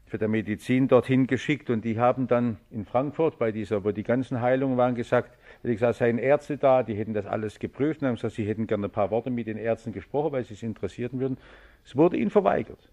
für 0.07 0.17
die 0.17 0.27
Medizin, 0.27 0.89
dorthin 0.89 1.27
geschickt 1.27 1.69
und 1.69 1.85
die 1.85 2.01
haben 2.01 2.29
dann 2.29 2.57
in 2.71 2.87
Frankfurt 2.87 3.39
bei 3.39 3.53
dieser, 3.53 3.85
wo 3.85 3.91
die 3.91 4.05
ganzen 4.05 4.41
Heilungen 4.41 4.79
waren, 4.79 4.95
gesagt, 4.95 5.37
wie 5.65 5.73
gesagt, 5.73 5.97
seien 5.97 6.19
Ärzte 6.19 6.59
da, 6.59 6.83
die 6.83 6.95
hätten 6.95 7.15
das 7.15 7.25
alles 7.25 7.59
geprüft 7.59 8.03
und 8.03 8.09
haben 8.09 8.15
gesagt, 8.17 8.35
sie 8.35 8.47
hätten 8.47 8.67
gerne 8.67 8.87
ein 8.87 8.91
paar 8.91 9.11
Worte 9.11 9.31
mit 9.31 9.47
den 9.47 9.57
Ärzten 9.57 9.93
gesprochen, 9.93 10.33
weil 10.33 10.45
sie 10.45 10.55
es 10.55 10.63
interessierten 10.63 11.21
würden. 11.21 11.39
Es 11.85 11.97
wurde 11.97 12.19
ihnen 12.19 12.31
verweigert. 12.31 12.91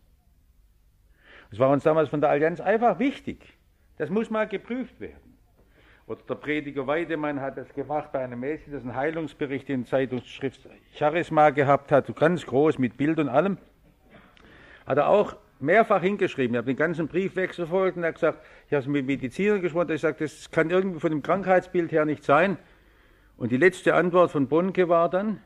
Es 1.52 1.60
war 1.60 1.70
uns 1.70 1.84
damals 1.84 2.08
von 2.08 2.22
der 2.22 2.30
Allianz 2.30 2.62
einfach 2.62 2.98
wichtig. 2.98 3.58
Das 3.98 4.10
muss 4.10 4.30
mal 4.30 4.48
geprüft 4.48 5.02
werden. 5.02 5.38
Oder 6.08 6.22
der 6.30 6.36
Prediger 6.36 6.88
Weidemann 6.88 7.42
hat 7.42 7.58
das 7.58 7.74
gemacht 7.74 8.14
bei 8.14 8.24
einem 8.24 8.40
Mädchen, 8.40 8.72
das 8.72 8.84
einen 8.84 8.96
Heilungsbericht 8.96 9.70
in 9.70 9.86
Zeitungsschrift 9.86 10.68
Charisma 10.96 11.50
gehabt 11.50 11.92
hat, 11.92 12.16
ganz 12.16 12.46
groß 12.46 12.80
mit 12.80 12.96
Bild 12.96 13.20
und 13.20 13.28
allem. 13.28 13.58
Hat 14.86 14.98
er 14.98 15.10
auch 15.10 15.36
mehrfach 15.62 16.02
hingeschrieben. 16.02 16.56
Ich 16.56 16.58
habe 16.58 16.68
den 16.68 16.78
ganzen 16.78 17.08
Brief 17.08 17.36
wegverfolgt 17.36 17.98
und 17.98 18.04
er 18.04 18.10
hat 18.10 18.16
gesagt, 18.16 18.40
ich 18.68 18.74
habe 18.74 18.90
mit 18.90 19.06
Medizinern 19.06 19.62
gesprochen, 19.62 19.92
ich 19.92 20.02
sagte, 20.02 20.24
das 20.24 20.52
kann 20.52 20.70
irgendwie 20.70 21.00
von 21.00 21.12
dem 21.12 21.22
Krankheitsbild 21.22 21.92
her 21.92 22.06
nicht 22.06 22.24
sein. 22.24 22.58
Und 23.38 23.52
die 23.52 23.58
letzte 23.58 23.96
Antwort 23.96 24.32
von 24.32 24.48
Bonke 24.48 24.90
war 24.90 25.10
dann, 25.10 25.40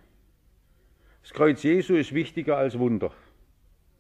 das 1.21 1.33
Kreuz 1.33 1.63
Jesu 1.63 1.95
ist 1.95 2.13
wichtiger 2.13 2.57
als 2.57 2.77
Wunder. 2.77 3.11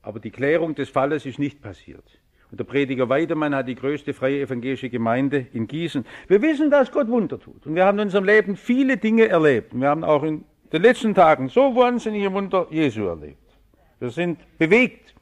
Aber 0.01 0.19
die 0.19 0.31
Klärung 0.31 0.75
des 0.75 0.89
Falles 0.89 1.25
ist 1.25 1.39
nicht 1.39 1.61
passiert. 1.61 2.03
Und 2.51 2.59
der 2.59 2.65
Prediger 2.65 3.09
Weidemann 3.09 3.55
hat 3.55 3.67
die 3.67 3.75
größte 3.75 4.13
freie 4.13 4.41
evangelische 4.41 4.89
Gemeinde 4.89 5.47
in 5.51 5.65
Gießen. 5.65 6.05
Wir 6.27 6.41
wissen, 6.43 6.69
dass 6.69 6.91
Gott 6.91 7.07
Wunder 7.07 7.39
tut. 7.39 7.65
Und 7.65 7.73
wir 7.73 7.85
haben 7.85 7.97
in 7.97 8.05
unserem 8.05 8.25
Leben 8.25 8.55
viele 8.55 8.97
Dinge 8.97 9.27
erlebt. 9.27 9.73
Wir 9.73 9.89
haben 9.89 10.03
auch 10.03 10.21
in 10.21 10.45
den 10.71 10.81
letzten 10.83 11.15
Tagen 11.15 11.49
so 11.49 11.75
wahnsinnige 11.75 12.31
Wunder 12.31 12.67
Jesu 12.69 13.05
erlebt. 13.05 13.57
Wir 13.99 14.09
sind 14.11 14.39
bewegt 14.59 15.14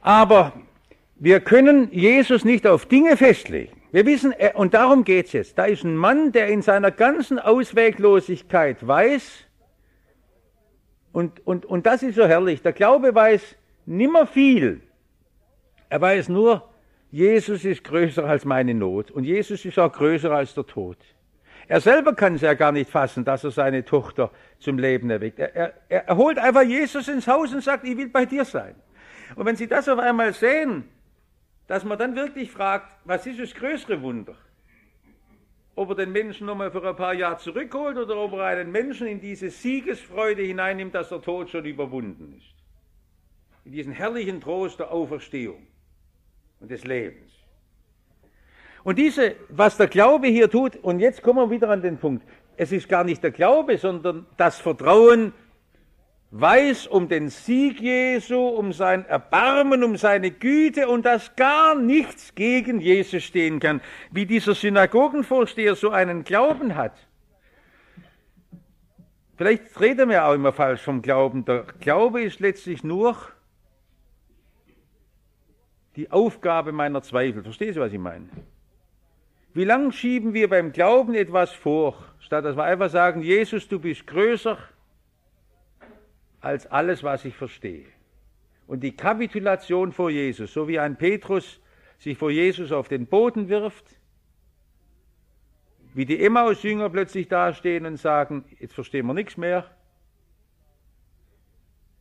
aber 0.00 0.52
wir 1.16 1.40
können 1.40 1.92
Jesus 1.92 2.44
nicht 2.44 2.66
auf 2.66 2.86
Dinge 2.86 3.16
festlegen. 3.16 3.72
Wir 3.92 4.06
wissen, 4.06 4.34
und 4.54 4.74
darum 4.74 5.04
geht 5.04 5.26
es 5.26 5.32
jetzt, 5.32 5.58
da 5.58 5.64
ist 5.64 5.84
ein 5.84 5.96
Mann, 5.96 6.32
der 6.32 6.46
in 6.48 6.62
seiner 6.62 6.90
ganzen 6.90 7.38
Ausweglosigkeit 7.38 8.86
weiß, 8.86 9.46
und, 11.12 11.44
und, 11.46 11.66
und 11.66 11.86
das 11.86 12.02
ist 12.02 12.14
so 12.14 12.24
herrlich, 12.24 12.62
der 12.62 12.72
Glaube 12.72 13.14
weiß 13.14 13.56
nimmer 13.86 14.26
viel. 14.26 14.80
Er 15.88 16.00
weiß 16.00 16.28
nur, 16.28 16.68
Jesus 17.10 17.64
ist 17.64 17.82
größer 17.82 18.24
als 18.24 18.44
meine 18.44 18.74
Not 18.74 19.10
und 19.10 19.24
Jesus 19.24 19.64
ist 19.64 19.78
auch 19.78 19.92
größer 19.92 20.30
als 20.30 20.54
der 20.54 20.66
Tod. 20.66 20.96
Er 21.66 21.80
selber 21.80 22.14
kann 22.14 22.34
es 22.34 22.42
ja 22.42 22.54
gar 22.54 22.72
nicht 22.72 22.90
fassen, 22.90 23.24
dass 23.24 23.44
er 23.44 23.50
seine 23.50 23.84
Tochter 23.84 24.30
zum 24.58 24.78
Leben 24.78 25.10
erweckt. 25.10 25.38
Er, 25.38 25.54
er, 25.54 25.74
er 25.88 26.16
holt 26.16 26.38
einfach 26.38 26.62
Jesus 26.62 27.08
ins 27.08 27.26
Haus 27.26 27.52
und 27.52 27.62
sagt, 27.62 27.86
ich 27.86 27.96
will 27.96 28.08
bei 28.08 28.26
dir 28.26 28.44
sein. 28.44 28.74
Und 29.36 29.46
wenn 29.46 29.56
Sie 29.56 29.66
das 29.66 29.88
auf 29.88 29.98
einmal 29.98 30.32
sehen, 30.32 30.84
dass 31.66 31.84
man 31.84 31.98
dann 31.98 32.16
wirklich 32.16 32.50
fragt, 32.50 32.96
was 33.04 33.26
ist 33.26 33.38
das 33.38 33.54
größere 33.54 34.02
Wunder? 34.02 34.36
Ob 35.76 35.90
er 35.90 35.94
den 35.94 36.12
Menschen 36.12 36.46
nochmal 36.46 36.70
für 36.70 36.86
ein 36.86 36.96
paar 36.96 37.14
Jahre 37.14 37.38
zurückholt 37.38 37.96
oder 37.96 38.16
ob 38.16 38.32
er 38.32 38.46
einen 38.46 38.72
Menschen 38.72 39.06
in 39.06 39.20
diese 39.20 39.50
Siegesfreude 39.50 40.42
hineinnimmt, 40.42 40.94
dass 40.94 41.10
der 41.10 41.22
Tod 41.22 41.48
schon 41.48 41.64
überwunden 41.64 42.34
ist. 42.36 42.54
In 43.64 43.72
diesen 43.72 43.92
herrlichen 43.92 44.40
Trost 44.40 44.80
der 44.80 44.90
Auferstehung 44.90 45.66
und 46.58 46.70
des 46.70 46.84
Lebens. 46.84 47.30
Und 48.82 48.98
diese, 48.98 49.36
was 49.48 49.76
der 49.76 49.86
Glaube 49.88 50.26
hier 50.26 50.50
tut, 50.50 50.76
und 50.76 51.00
jetzt 51.00 51.22
kommen 51.22 51.38
wir 51.38 51.50
wieder 51.50 51.68
an 51.68 51.82
den 51.82 51.98
Punkt, 51.98 52.26
es 52.56 52.72
ist 52.72 52.88
gar 52.88 53.04
nicht 53.04 53.22
der 53.22 53.30
Glaube, 53.30 53.78
sondern 53.78 54.26
das 54.36 54.58
Vertrauen 54.58 55.32
weiß 56.30 56.86
um 56.86 57.08
den 57.08 57.28
Sieg 57.28 57.80
Jesu, 57.80 58.38
um 58.38 58.72
sein 58.72 59.04
Erbarmen, 59.04 59.82
um 59.82 59.96
seine 59.96 60.30
Güte 60.30 60.88
und 60.88 61.04
dass 61.04 61.34
gar 61.34 61.74
nichts 61.74 62.34
gegen 62.34 62.80
Jesus 62.80 63.24
stehen 63.24 63.58
kann, 63.58 63.80
wie 64.12 64.26
dieser 64.26 64.54
Synagogenvorsteher 64.54 65.74
so 65.74 65.90
einen 65.90 66.22
Glauben 66.22 66.76
hat. 66.76 66.94
Vielleicht 69.36 69.80
reden 69.80 70.10
wir 70.10 70.26
auch 70.26 70.34
immer 70.34 70.52
falsch 70.52 70.82
vom 70.82 71.02
Glauben. 71.02 71.44
Der 71.46 71.64
Glaube 71.80 72.22
ist 72.22 72.40
letztlich 72.40 72.84
nur 72.84 73.16
die 75.96 76.10
Aufgabe 76.10 76.72
meiner 76.72 77.02
Zweifel. 77.02 77.42
Verstehst 77.42 77.76
du, 77.76 77.80
was 77.80 77.92
ich 77.92 77.98
meine? 77.98 78.28
Wie 79.52 79.64
lange 79.64 79.92
schieben 79.92 80.32
wir 80.32 80.48
beim 80.48 80.70
Glauben 80.72 81.14
etwas 81.14 81.52
vor, 81.52 81.96
statt 82.20 82.44
dass 82.44 82.56
wir 82.56 82.64
einfach 82.64 82.90
sagen, 82.90 83.22
Jesus, 83.22 83.66
du 83.66 83.80
bist 83.80 84.06
größer 84.06 84.58
als 86.40 86.66
alles, 86.66 87.02
was 87.02 87.24
ich 87.24 87.34
verstehe. 87.34 87.86
Und 88.66 88.80
die 88.80 88.96
Kapitulation 88.96 89.92
vor 89.92 90.10
Jesus, 90.10 90.52
so 90.52 90.68
wie 90.68 90.78
ein 90.78 90.96
Petrus 90.96 91.60
sich 91.98 92.16
vor 92.16 92.30
Jesus 92.30 92.72
auf 92.72 92.88
den 92.88 93.06
Boden 93.06 93.48
wirft, 93.48 93.84
wie 95.92 96.04
die 96.04 96.24
Emmaus-Jünger 96.24 96.88
plötzlich 96.88 97.28
dastehen 97.28 97.84
und 97.84 97.96
sagen, 97.96 98.44
jetzt 98.58 98.74
verstehen 98.74 99.06
wir 99.06 99.14
nichts 99.14 99.36
mehr. 99.36 99.68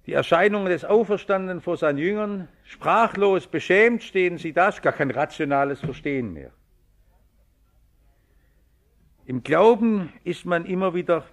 Die 0.06 0.14
Erscheinungen 0.14 0.70
des 0.70 0.86
Auferstandenen 0.86 1.62
vor 1.62 1.78
seinen 1.78 1.98
Jüngern, 1.98 2.48
sprachlos, 2.64 3.48
beschämt 3.48 4.04
stehen 4.04 4.38
sie 4.38 4.54
da, 4.54 4.70
gar 4.72 4.94
kein 4.94 5.12
rationales 5.12 5.80
Verstehen 5.80 6.34
mehr. 6.34 6.52
Im 9.26 9.44
Glauben 9.44 10.12
ist 10.24 10.46
man 10.46 10.66
immer 10.66 10.96
wieder 10.96 11.26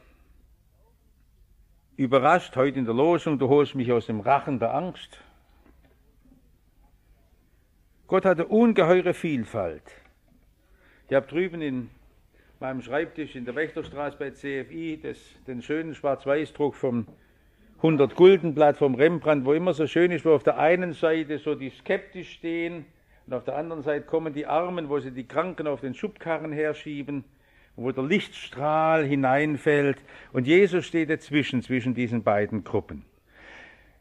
überrascht, 1.96 2.56
heute 2.56 2.78
in 2.78 2.84
der 2.84 2.94
Losung, 2.94 3.38
du 3.38 3.48
holst 3.48 3.74
mich 3.74 3.90
aus 3.92 4.06
dem 4.06 4.20
Rachen 4.20 4.58
der 4.58 4.74
Angst. 4.74 5.18
Gott 8.06 8.24
hat 8.24 8.38
eine 8.38 8.46
ungeheure 8.46 9.14
Vielfalt. 9.14 9.82
Ich 11.08 11.14
habe 11.14 11.26
drüben 11.26 11.62
in 11.62 11.90
meinem 12.60 12.82
Schreibtisch 12.82 13.34
in 13.34 13.44
der 13.44 13.54
Wächterstraße 13.54 14.16
bei 14.18 14.30
CFI 14.30 15.00
das, 15.02 15.18
den 15.46 15.62
schönen 15.62 15.94
Schwarz-Weiß-Druck 15.94 16.74
vom 16.74 17.06
100-Gulden-Blatt 17.82 18.76
vom 18.76 18.94
Rembrandt, 18.94 19.44
wo 19.44 19.52
immer 19.52 19.74
so 19.74 19.86
schön 19.86 20.10
ist, 20.10 20.24
wo 20.24 20.32
auf 20.32 20.42
der 20.42 20.58
einen 20.58 20.92
Seite 20.92 21.38
so 21.38 21.54
die 21.54 21.70
skeptisch 21.70 22.32
stehen 22.32 22.86
und 23.26 23.34
auf 23.34 23.44
der 23.44 23.56
anderen 23.56 23.82
Seite 23.82 24.06
kommen 24.06 24.32
die 24.32 24.46
Armen, 24.46 24.88
wo 24.88 25.00
sie 25.00 25.10
die 25.10 25.26
Kranken 25.26 25.66
auf 25.66 25.80
den 25.80 25.94
Schubkarren 25.94 26.52
herschieben 26.52 27.24
wo 27.76 27.92
der 27.92 28.04
Lichtstrahl 28.04 29.04
hineinfällt 29.04 29.98
und 30.32 30.46
Jesus 30.46 30.86
steht 30.86 31.10
dazwischen, 31.10 31.62
zwischen 31.62 31.94
diesen 31.94 32.22
beiden 32.22 32.64
Gruppen. 32.64 33.04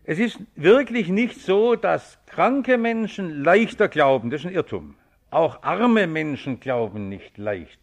Es 0.03 0.19
ist 0.19 0.39
wirklich 0.55 1.09
nicht 1.09 1.41
so, 1.41 1.75
dass 1.75 2.19
kranke 2.27 2.77
Menschen 2.77 3.43
leichter 3.43 3.87
glauben, 3.87 4.29
das 4.29 4.41
ist 4.41 4.47
ein 4.47 4.53
Irrtum. 4.53 4.95
Auch 5.31 5.63
arme 5.63 6.07
Menschen 6.07 6.59
glauben 6.59 7.09
nicht 7.09 7.37
leichter. 7.37 7.79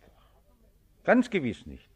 Ganz 1.05 1.31
gewiss 1.31 1.67
nicht. 1.67 1.92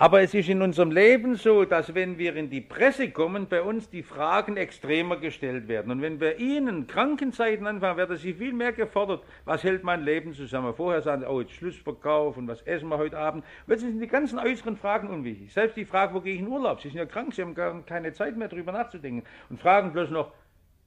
Aber 0.00 0.22
es 0.22 0.32
ist 0.32 0.48
in 0.48 0.62
unserem 0.62 0.92
Leben 0.92 1.34
so, 1.34 1.66
dass 1.66 1.94
wenn 1.94 2.16
wir 2.16 2.34
in 2.34 2.48
die 2.48 2.62
Presse 2.62 3.10
kommen, 3.10 3.48
bei 3.48 3.60
uns 3.60 3.90
die 3.90 4.02
Fragen 4.02 4.56
extremer 4.56 5.18
gestellt 5.18 5.68
werden. 5.68 5.92
Und 5.92 6.00
wenn 6.00 6.18
bei 6.18 6.36
Ihnen 6.36 6.86
Krankenzeiten 6.86 7.66
anfangen, 7.66 7.98
werden 7.98 8.16
Sie 8.16 8.32
viel 8.32 8.54
mehr 8.54 8.72
gefordert, 8.72 9.22
was 9.44 9.62
hält 9.62 9.84
mein 9.84 10.02
Leben 10.02 10.32
zusammen. 10.32 10.72
Vorher 10.72 11.02
sagen 11.02 11.20
Sie, 11.20 11.28
oh, 11.28 11.42
jetzt 11.42 11.52
Schlussverkauf 11.52 12.38
und 12.38 12.48
was 12.48 12.62
essen 12.62 12.88
wir 12.88 12.96
heute 12.96 13.18
Abend. 13.18 13.44
Jetzt 13.66 13.80
sind 13.80 14.00
die 14.00 14.06
ganzen 14.06 14.38
äußeren 14.38 14.78
Fragen 14.78 15.08
unwichtig. 15.08 15.52
Selbst 15.52 15.76
die 15.76 15.84
Frage, 15.84 16.14
wo 16.14 16.22
gehe 16.22 16.32
ich 16.32 16.40
in 16.40 16.48
Urlaub? 16.48 16.80
Sie 16.80 16.88
sind 16.88 16.96
ja 16.96 17.04
krank, 17.04 17.34
Sie 17.34 17.42
haben 17.42 17.54
gar 17.54 17.82
keine 17.82 18.14
Zeit 18.14 18.38
mehr 18.38 18.48
darüber 18.48 18.72
nachzudenken. 18.72 19.28
Und 19.50 19.60
fragen 19.60 19.92
bloß 19.92 20.08
noch, 20.08 20.32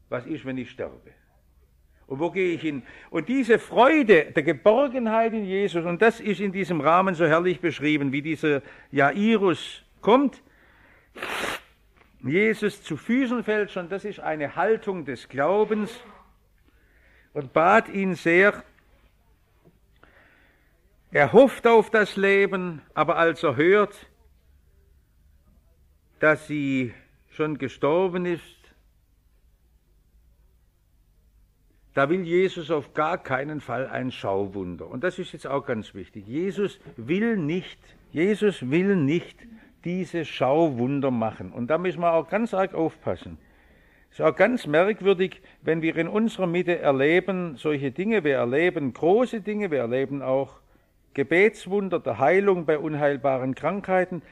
was 0.09 0.25
ist, 0.25 0.43
wenn 0.43 0.57
ich 0.57 0.71
sterbe? 0.71 1.11
Und 2.13 2.19
wo 2.19 2.29
gehe 2.29 2.53
ich 2.53 2.61
hin? 2.61 2.83
Und 3.09 3.27
diese 3.27 3.57
Freude 3.57 4.25
der 4.25 4.43
Geborgenheit 4.43 5.33
in 5.33 5.45
Jesus, 5.45 5.83
und 5.83 5.99
das 5.99 6.19
ist 6.19 6.39
in 6.39 6.51
diesem 6.51 6.79
Rahmen 6.79 7.15
so 7.15 7.25
herrlich 7.25 7.59
beschrieben, 7.59 8.11
wie 8.11 8.21
dieser 8.21 8.61
Jairus 8.91 9.81
kommt, 9.99 10.43
Jesus 12.21 12.83
zu 12.83 12.97
Füßen 12.97 13.43
fällt 13.43 13.71
schon, 13.71 13.89
das 13.89 14.05
ist 14.05 14.19
eine 14.19 14.55
Haltung 14.55 15.05
des 15.05 15.27
Glaubens 15.27 15.89
und 17.33 17.51
bat 17.51 17.89
ihn 17.89 18.13
sehr. 18.13 18.63
Er 21.09 21.33
hofft 21.33 21.65
auf 21.65 21.89
das 21.89 22.15
Leben, 22.15 22.83
aber 22.93 23.17
als 23.17 23.41
er 23.41 23.55
hört, 23.55 24.05
dass 26.19 26.45
sie 26.45 26.93
schon 27.31 27.57
gestorben 27.57 28.27
ist, 28.27 28.62
Da 31.93 32.09
will 32.09 32.23
Jesus 32.23 32.71
auf 32.71 32.93
gar 32.93 33.17
keinen 33.17 33.61
Fall 33.61 33.87
ein 33.87 34.11
Schauwunder. 34.11 34.87
Und 34.87 35.03
das 35.03 35.19
ist 35.19 35.31
jetzt 35.33 35.45
auch 35.45 35.65
ganz 35.65 35.93
wichtig. 35.93 36.27
Jesus 36.27 36.79
will 36.97 37.37
nicht, 37.37 37.79
Jesus 38.11 38.69
will 38.69 38.95
nicht 38.95 39.37
diese 39.85 40.25
Schauwunder 40.25 41.11
machen. 41.11 41.51
Und 41.51 41.67
da 41.67 41.77
müssen 41.77 42.01
wir 42.01 42.13
auch 42.13 42.29
ganz 42.29 42.53
arg 42.53 42.73
aufpassen. 42.73 43.37
Es 44.09 44.19
ist 44.19 44.25
auch 44.25 44.35
ganz 44.35 44.67
merkwürdig, 44.67 45.41
wenn 45.61 45.81
wir 45.81 45.95
in 45.95 46.07
unserer 46.07 46.47
Mitte 46.47 46.79
erleben 46.79 47.57
solche 47.57 47.91
Dinge. 47.91 48.23
Wir 48.23 48.35
erleben 48.35 48.93
große 48.93 49.41
Dinge, 49.41 49.71
wir 49.71 49.79
erleben 49.79 50.21
auch 50.21 50.59
Gebetswunder 51.13 51.99
der 51.99 52.19
Heilung 52.19 52.65
bei 52.65 52.77
unheilbaren 52.77 53.55
Krankheiten. 53.55 54.23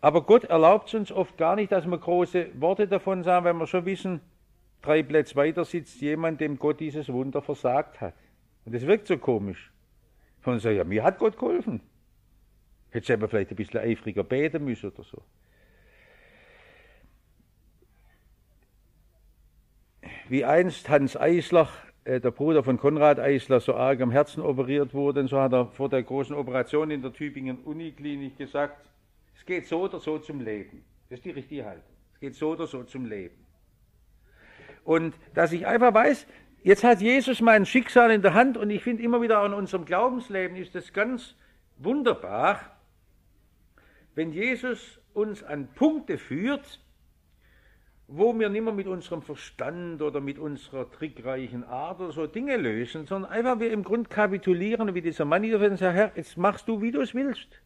Aber 0.00 0.22
Gott 0.22 0.44
erlaubt 0.44 0.88
es 0.88 0.94
uns 0.94 1.12
oft 1.12 1.36
gar 1.38 1.56
nicht, 1.56 1.72
dass 1.72 1.86
wir 1.86 1.98
große 1.98 2.48
Worte 2.60 2.86
davon 2.86 3.24
sagen, 3.24 3.44
wenn 3.44 3.58
wir 3.58 3.66
schon 3.66 3.84
wissen, 3.84 4.20
Drei 4.82 5.02
Plätze 5.02 5.36
weiter 5.36 5.64
sitzt 5.64 6.00
jemand, 6.00 6.40
dem 6.40 6.58
Gott 6.58 6.80
dieses 6.80 7.12
Wunder 7.12 7.42
versagt 7.42 8.00
hat. 8.00 8.14
Und 8.64 8.74
das 8.74 8.86
wirkt 8.86 9.06
so 9.06 9.18
komisch. 9.18 9.72
Von 10.40 10.58
so, 10.60 10.70
ja, 10.70 10.84
mir 10.84 11.02
hat 11.02 11.18
Gott 11.18 11.36
geholfen. 11.36 11.80
Hätte 12.90 13.14
aber 13.14 13.28
vielleicht 13.28 13.50
ein 13.50 13.56
bisschen 13.56 13.80
eifriger 13.80 14.24
beten 14.24 14.64
müssen 14.64 14.90
oder 14.90 15.02
so. 15.02 15.22
Wie 20.28 20.44
einst 20.44 20.88
Hans 20.88 21.16
Eislach, 21.16 21.72
äh, 22.04 22.20
der 22.20 22.30
Bruder 22.30 22.62
von 22.62 22.78
Konrad 22.78 23.18
Eisler, 23.18 23.60
so 23.60 23.74
arg 23.74 24.00
am 24.00 24.10
Herzen 24.10 24.42
operiert 24.42 24.94
wurde, 24.94 25.26
so 25.26 25.40
hat 25.40 25.52
er 25.52 25.66
vor 25.66 25.88
der 25.88 26.02
großen 26.02 26.36
Operation 26.36 26.90
in 26.90 27.02
der 27.02 27.12
Tübingen 27.12 27.58
Uniklinik 27.64 28.36
gesagt, 28.36 28.86
es 29.36 29.44
geht 29.44 29.66
so 29.66 29.82
oder 29.82 29.98
so 30.00 30.18
zum 30.18 30.40
Leben. 30.40 30.84
Das 31.08 31.18
ist 31.18 31.24
die 31.24 31.30
richtige 31.30 31.64
Haltung. 31.64 31.94
Es 32.14 32.20
geht 32.20 32.34
so 32.34 32.50
oder 32.50 32.66
so 32.66 32.82
zum 32.84 33.06
Leben. 33.06 33.47
Und 34.88 35.14
dass 35.34 35.52
ich 35.52 35.66
einfach 35.66 35.92
weiß, 35.92 36.26
jetzt 36.62 36.82
hat 36.82 37.02
Jesus 37.02 37.42
mein 37.42 37.66
Schicksal 37.66 38.10
in 38.10 38.22
der 38.22 38.32
Hand 38.32 38.56
und 38.56 38.70
ich 38.70 38.82
finde 38.82 39.02
immer 39.02 39.20
wieder 39.20 39.44
in 39.44 39.52
unserem 39.52 39.84
Glaubensleben 39.84 40.56
ist 40.56 40.74
es 40.74 40.94
ganz 40.94 41.34
wunderbar, 41.76 42.58
wenn 44.14 44.32
Jesus 44.32 44.98
uns 45.12 45.42
an 45.42 45.68
Punkte 45.74 46.16
führt, 46.16 46.80
wo 48.06 48.32
wir 48.38 48.48
nicht 48.48 48.62
mehr 48.62 48.72
mit 48.72 48.86
unserem 48.86 49.20
Verstand 49.20 50.00
oder 50.00 50.22
mit 50.22 50.38
unserer 50.38 50.90
trickreichen 50.90 51.64
Art 51.64 52.00
oder 52.00 52.12
so 52.12 52.26
Dinge 52.26 52.56
lösen, 52.56 53.06
sondern 53.06 53.30
einfach 53.30 53.60
wir 53.60 53.70
im 53.70 53.84
Grund 53.84 54.08
kapitulieren, 54.08 54.94
wie 54.94 55.02
dieser 55.02 55.26
Mann 55.26 55.42
hier 55.42 55.60
und 55.60 55.76
sagen, 55.76 55.96
Herr, 55.96 56.12
jetzt 56.14 56.38
machst 56.38 56.66
du, 56.66 56.80
wie 56.80 56.92
du 56.92 57.02
es 57.02 57.14
willst. 57.14 57.60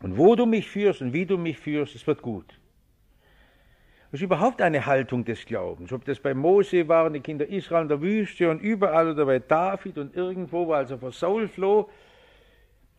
Und 0.00 0.16
wo 0.16 0.34
du 0.34 0.46
mich 0.46 0.70
führst 0.70 1.02
und 1.02 1.12
wie 1.12 1.26
du 1.26 1.36
mich 1.36 1.58
führst, 1.58 1.94
es 1.94 2.06
wird 2.06 2.22
gut. 2.22 2.58
Das 4.12 4.20
ist 4.20 4.24
überhaupt 4.24 4.60
eine 4.60 4.84
Haltung 4.84 5.24
des 5.24 5.46
Glaubens. 5.46 5.90
Ob 5.90 6.04
das 6.04 6.20
bei 6.20 6.34
Mose 6.34 6.86
waren, 6.86 7.14
die 7.14 7.20
Kinder 7.20 7.48
Israel 7.48 7.84
in 7.84 7.88
der 7.88 8.02
Wüste 8.02 8.50
und 8.50 8.60
überall 8.60 9.08
oder 9.08 9.24
bei 9.24 9.38
David 9.38 9.96
und 9.96 10.14
irgendwo, 10.14 10.66
wo 10.66 10.74
also 10.74 10.98
vor 10.98 11.12
Saul 11.12 11.48
floh, 11.48 11.88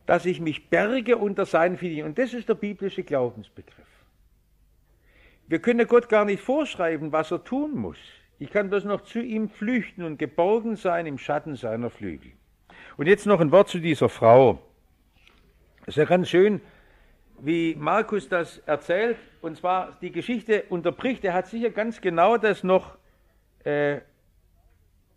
dass 0.08 0.26
ich 0.26 0.42
mich 0.42 0.72
berge 0.72 1.18
unter 1.18 1.46
seinen 1.46 1.78
Fittichen. 1.78 2.06
Und 2.06 2.18
das 2.18 2.34
ist 2.34 2.50
der 2.50 2.56
biblische 2.56 3.04
Glaubensbegriff. 3.04 3.86
Wir 5.46 5.60
können 5.60 5.86
Gott 5.86 6.10
gar 6.10 6.26
nicht 6.26 6.42
vorschreiben, 6.42 7.12
was 7.12 7.30
er 7.30 7.44
tun 7.44 7.76
muss. 7.76 8.00
Ich 8.40 8.50
kann 8.50 8.70
bloß 8.70 8.86
noch 8.86 9.02
zu 9.02 9.22
ihm 9.22 9.50
flüchten 9.50 10.02
und 10.02 10.18
geborgen 10.18 10.78
sein 10.78 11.06
im 11.06 11.20
Schatten 11.20 11.56
seiner 11.56 11.92
Flügel. 11.92 12.32
Und 12.98 13.06
jetzt 13.06 13.28
noch 13.28 13.40
ein 13.40 13.52
Wort 13.52 13.70
zu 13.70 13.78
dieser 13.78 14.10
Frau. 14.10 14.58
Es 15.82 15.90
ist 15.90 15.98
ja 15.98 16.06
ganz 16.06 16.30
schön, 16.30 16.60
wie 17.40 17.76
Markus 17.76 18.28
das 18.28 18.58
erzählt, 18.66 19.18
und 19.44 19.58
zwar 19.58 19.98
die 20.02 20.12
Geschichte 20.12 20.64
unterbricht, 20.70 21.26
er 21.26 21.34
hat 21.34 21.48
sicher 21.48 21.70
ganz 21.70 22.00
genau 22.00 22.38
das 22.38 22.64
noch 22.64 22.98
äh, 23.66 24.00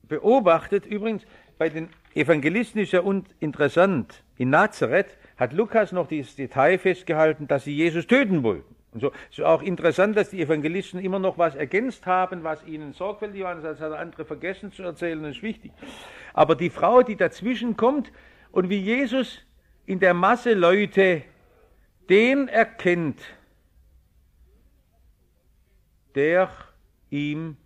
beobachtet. 0.03 0.85
Übrigens, 0.85 1.25
bei 1.59 1.69
den 1.69 1.89
Evangelisten 2.13 2.81
ist 2.81 2.93
ja 2.93 3.03
interessant, 3.39 4.25
in 4.37 4.51
Nazareth 4.51 5.17
hat 5.37 5.53
Lukas 5.53 5.93
noch 5.93 6.09
dieses 6.09 6.35
Detail 6.35 6.77
festgehalten, 6.79 7.47
dass 7.47 7.65
sie 7.65 7.77
Jesus 7.77 8.09
töten 8.09 8.43
wollten. 8.43 8.75
Und 8.93 9.01
so 9.01 9.13
ist 9.31 9.41
auch 9.43 9.63
interessant, 9.63 10.17
dass 10.17 10.31
die 10.31 10.43
Evangelisten 10.43 10.99
immer 10.99 11.21
noch 11.21 11.39
was 11.39 11.55
ergänzt 11.55 12.05
haben, 12.05 12.43
was 12.43 12.67
ihnen 12.67 12.95
sorgfältig 12.95 13.45
war, 13.45 13.55
das 13.55 13.81
hat 13.81 13.93
der 13.93 14.01
andere 14.01 14.25
vergessen 14.25 14.73
zu 14.73 14.83
erzählen, 14.83 15.23
das 15.23 15.37
ist 15.37 15.43
wichtig. 15.45 15.71
Aber 16.35 16.57
die 16.57 16.71
Frau, 16.71 17.03
die 17.03 17.17
dazwischen 17.17 17.77
kommt 17.77 18.11
und 18.51 18.71
wie 18.71 18.81
Jesus 18.81 19.41
in 19.85 20.01
der 20.01 20.15
Masse 20.15 20.55
Leute 20.55 21.23
den 22.09 22.49
erkennt, 22.49 23.21
der 26.17 26.51
ihm 27.11 27.57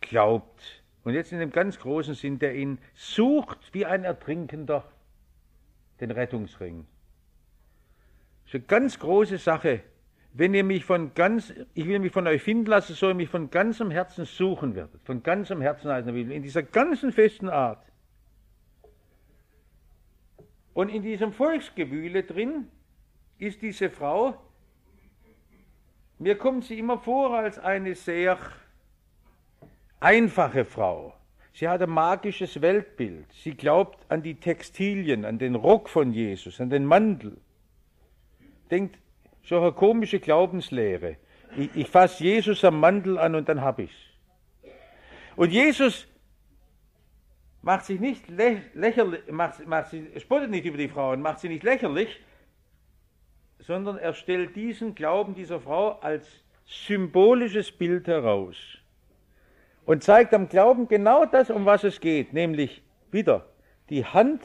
glaubt. 0.00 0.82
Und 1.04 1.14
jetzt 1.14 1.32
in 1.32 1.38
dem 1.38 1.52
ganz 1.52 1.78
großen 1.78 2.14
Sinn, 2.14 2.38
der 2.38 2.54
ihn 2.56 2.78
sucht 2.94 3.72
wie 3.72 3.86
ein 3.86 4.04
Ertrinkender 4.04 4.84
den 6.00 6.10
Rettungsring. 6.10 6.84
Das 8.44 8.54
ist 8.54 8.54
eine 8.54 8.64
ganz 8.64 8.98
große 8.98 9.38
Sache. 9.38 9.80
Wenn 10.32 10.52
ihr 10.52 10.64
mich 10.64 10.84
von 10.84 11.14
ganz, 11.14 11.54
ich 11.72 11.86
will 11.86 11.98
mich 11.98 12.12
von 12.12 12.26
euch 12.26 12.42
finden 12.42 12.66
lassen, 12.66 12.94
soll 12.94 13.12
ihr 13.12 13.14
mich 13.14 13.30
von 13.30 13.50
ganzem 13.50 13.90
Herzen 13.90 14.24
suchen 14.26 14.74
werdet. 14.74 15.00
Von 15.04 15.22
ganzem 15.22 15.62
Herzen 15.62 15.90
heißen 15.90 16.14
in 16.30 16.42
dieser 16.42 16.62
ganzen 16.62 17.12
festen 17.12 17.48
Art. 17.48 17.86
Und 20.74 20.90
in 20.90 21.02
diesem 21.02 21.32
Volksgewühle 21.32 22.24
drin 22.24 22.68
ist 23.38 23.62
diese 23.62 23.88
Frau, 23.88 24.38
mir 26.18 26.36
kommt 26.38 26.64
sie 26.64 26.78
immer 26.78 26.98
vor 26.98 27.34
als 27.34 27.58
eine 27.58 27.94
sehr 27.94 28.38
einfache 30.00 30.64
Frau. 30.64 31.14
Sie 31.52 31.68
hat 31.68 31.80
ein 31.82 31.90
magisches 31.90 32.60
Weltbild. 32.60 33.32
Sie 33.32 33.54
glaubt 33.54 33.98
an 34.10 34.22
die 34.22 34.34
Textilien, 34.34 35.24
an 35.24 35.38
den 35.38 35.54
Rock 35.54 35.88
von 35.88 36.12
Jesus, 36.12 36.60
an 36.60 36.68
den 36.68 36.84
Mantel. 36.84 37.38
Denkt, 38.70 38.98
schon 39.42 39.62
eine 39.62 39.72
komische 39.72 40.20
Glaubenslehre. 40.20 41.16
Ich, 41.56 41.74
ich 41.74 41.88
fasse 41.88 42.24
Jesus 42.24 42.64
am 42.64 42.80
Mantel 42.80 43.18
an 43.18 43.34
und 43.34 43.48
dann 43.48 43.62
hab 43.62 43.78
ich's. 43.78 43.96
Und 45.36 45.50
Jesus 45.50 46.06
macht 47.62 47.84
sich 47.84 48.00
nicht 48.00 48.28
lächerlich, 48.28 49.20
macht, 49.30 49.66
macht 49.66 49.90
sie, 49.90 50.08
spottet 50.18 50.50
nicht 50.50 50.66
über 50.66 50.78
die 50.78 50.88
Frau 50.88 51.12
und 51.12 51.22
macht 51.22 51.40
sie 51.40 51.48
nicht 51.48 51.62
lächerlich, 51.62 52.20
sondern 53.58 53.98
er 53.98 54.14
stellt 54.14 54.54
diesen 54.56 54.94
Glauben 54.94 55.34
dieser 55.34 55.60
Frau 55.60 55.98
als 56.00 56.44
symbolisches 56.66 57.70
Bild 57.72 58.08
heraus 58.08 58.56
und 59.84 60.02
zeigt 60.02 60.34
am 60.34 60.48
Glauben 60.48 60.88
genau 60.88 61.24
das, 61.24 61.50
um 61.50 61.64
was 61.64 61.84
es 61.84 62.00
geht, 62.00 62.32
nämlich 62.32 62.82
wieder 63.10 63.46
die 63.88 64.04
Hand, 64.04 64.42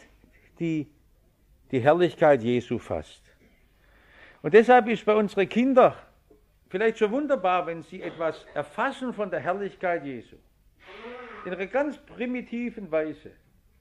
die 0.60 0.88
die 1.72 1.80
Herrlichkeit 1.80 2.44
Jesu 2.44 2.78
fasst. 2.78 3.22
Und 4.42 4.54
deshalb 4.54 4.88
ist 4.88 5.06
bei 5.06 5.16
unseren 5.16 5.48
Kindern 5.50 5.94
vielleicht 6.70 7.00
schon 7.00 7.12
wunderbar, 7.12 7.66
wenn 7.68 7.82
sie 7.84 8.02
etwas 8.02 8.46
erfassen 8.54 9.14
von 9.14 9.30
der 9.30 9.40
Herrlichkeit 9.40 10.06
Jesu. 10.06 10.36
In 11.46 11.54
einer 11.54 11.68
ganz 11.68 11.98
primitiven 11.98 12.92
Weise. 12.92 13.32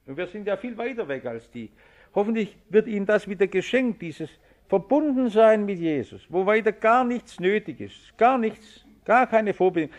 Und 0.05 0.17
wir 0.17 0.27
sind 0.27 0.47
ja 0.47 0.57
viel 0.57 0.77
weiter 0.77 1.07
weg 1.07 1.25
als 1.25 1.49
die. 1.51 1.71
Hoffentlich 2.15 2.57
wird 2.69 2.87
ihnen 2.87 3.05
das 3.05 3.27
wieder 3.27 3.47
geschenkt, 3.47 4.01
dieses 4.01 4.29
Verbundensein 4.71 5.65
mit 5.65 5.79
Jesus, 5.79 6.25
wo 6.29 6.45
weiter 6.45 6.71
gar 6.71 7.03
nichts 7.03 7.41
nötig 7.41 7.81
ist, 7.81 8.17
gar 8.17 8.37
nichts, 8.37 8.85
gar 9.03 9.27
keine 9.27 9.53
Vorbedingung. 9.53 9.93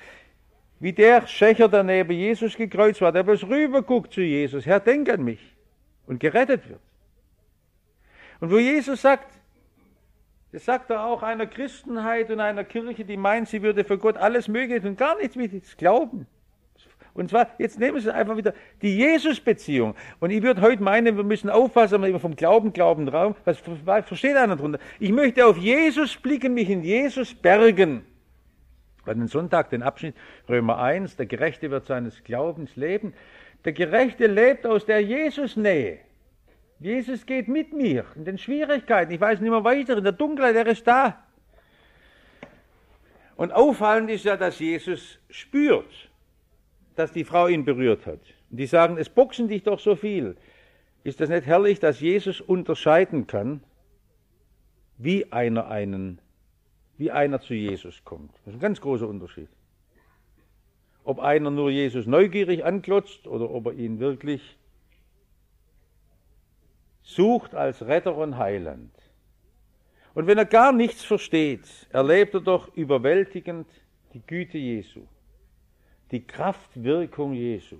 Wie 0.80 0.94
der 0.94 1.26
Schächer, 1.26 1.68
der 1.68 1.82
neben 1.82 2.12
Jesus 2.12 2.56
gekreuzt 2.56 3.02
war, 3.02 3.12
der 3.12 3.22
bloß 3.22 3.44
rüberguckt 3.44 4.14
zu 4.14 4.22
Jesus, 4.22 4.64
Herr, 4.64 4.80
denk 4.80 5.10
an 5.10 5.24
mich 5.24 5.40
und 6.06 6.20
gerettet 6.20 6.66
wird. 6.70 6.80
Und 8.40 8.50
wo 8.50 8.58
Jesus 8.58 9.02
sagt, 9.02 9.28
das 10.52 10.64
sagt 10.64 10.88
er 10.88 11.04
auch 11.04 11.22
einer 11.22 11.46
Christenheit 11.46 12.30
und 12.30 12.40
einer 12.40 12.64
Kirche, 12.64 13.04
die 13.04 13.18
meint, 13.18 13.48
sie 13.48 13.60
würde 13.60 13.84
für 13.84 13.98
Gott 13.98 14.16
alles 14.16 14.48
Mögliche 14.48 14.88
und 14.88 14.96
gar 14.96 15.18
nichts 15.18 15.36
mit 15.36 15.52
Glauben. 15.76 16.26
Und 17.14 17.30
zwar, 17.30 17.48
jetzt 17.58 17.78
nehmen 17.78 18.00
Sie 18.00 18.12
einfach 18.12 18.36
wieder 18.36 18.54
die 18.80 18.96
Jesus-Beziehung. 18.96 19.94
Und 20.18 20.30
ich 20.30 20.42
würde 20.42 20.62
heute 20.62 20.82
meinen, 20.82 21.16
wir 21.16 21.24
müssen 21.24 21.50
aufpassen, 21.50 22.00
wenn 22.00 22.12
wir 22.12 22.20
vom 22.20 22.36
Glauben, 22.36 22.72
Glauben, 22.72 23.08
Raum, 23.08 23.34
was 23.44 23.58
versteht 24.06 24.36
einer 24.36 24.56
darunter? 24.56 24.78
Ich 24.98 25.12
möchte 25.12 25.44
auf 25.44 25.58
Jesus 25.58 26.16
blicken, 26.16 26.54
mich 26.54 26.70
in 26.70 26.82
Jesus 26.82 27.34
bergen. 27.34 28.06
Bei 29.04 29.14
den 29.14 29.26
Sonntag, 29.26 29.70
den 29.70 29.82
Abschnitt 29.82 30.14
Römer 30.48 30.78
1, 30.78 31.16
der 31.16 31.26
Gerechte 31.26 31.70
wird 31.70 31.86
seines 31.86 32.22
Glaubens 32.24 32.76
leben. 32.76 33.14
Der 33.64 33.72
Gerechte 33.72 34.26
lebt 34.26 34.64
aus 34.64 34.86
der 34.86 35.00
Jesus-Nähe. 35.00 35.98
Jesus 36.78 37.26
geht 37.26 37.46
mit 37.46 37.72
mir 37.72 38.04
in 38.16 38.24
den 38.24 38.38
Schwierigkeiten. 38.38 39.12
Ich 39.12 39.20
weiß 39.20 39.40
nicht 39.40 39.50
mehr 39.50 39.64
weiter, 39.64 39.98
in 39.98 40.04
der 40.04 40.12
Dunkelheit, 40.12 40.56
er 40.56 40.66
ist 40.66 40.86
da. 40.86 41.22
Und 43.36 43.52
auffallend 43.52 44.10
ist 44.10 44.24
ja, 44.24 44.36
dass 44.36 44.58
Jesus 44.58 45.18
spürt, 45.30 46.10
dass 46.96 47.12
die 47.12 47.24
Frau 47.24 47.48
ihn 47.48 47.64
berührt 47.64 48.06
hat. 48.06 48.20
Und 48.50 48.58
die 48.58 48.66
sagen, 48.66 48.96
es 48.98 49.08
boxen 49.08 49.48
dich 49.48 49.62
doch 49.62 49.78
so 49.78 49.96
viel. 49.96 50.36
Ist 51.04 51.20
das 51.20 51.28
nicht 51.28 51.46
herrlich, 51.46 51.80
dass 51.80 52.00
Jesus 52.00 52.40
unterscheiden 52.40 53.26
kann, 53.26 53.62
wie 54.98 55.32
einer 55.32 55.68
einen, 55.68 56.20
wie 56.96 57.10
einer 57.10 57.40
zu 57.40 57.54
Jesus 57.54 58.04
kommt? 58.04 58.32
Das 58.44 58.48
ist 58.48 58.54
ein 58.54 58.60
ganz 58.60 58.80
großer 58.80 59.08
Unterschied. 59.08 59.48
Ob 61.04 61.18
einer 61.18 61.50
nur 61.50 61.70
Jesus 61.70 62.06
neugierig 62.06 62.64
anklotzt 62.64 63.26
oder 63.26 63.50
ob 63.50 63.66
er 63.66 63.72
ihn 63.72 63.98
wirklich 63.98 64.56
sucht 67.02 67.54
als 67.54 67.84
Retter 67.84 68.16
und 68.16 68.38
Heiland. 68.38 68.92
Und 70.14 70.26
wenn 70.26 70.38
er 70.38 70.44
gar 70.44 70.72
nichts 70.72 71.02
versteht, 71.02 71.66
erlebt 71.90 72.34
er 72.34 72.40
doch 72.40 72.74
überwältigend 72.76 73.66
die 74.12 74.20
Güte 74.20 74.58
Jesu, 74.58 75.00
die 76.12 76.26
Kraftwirkung 76.26 77.32
Jesu. 77.32 77.78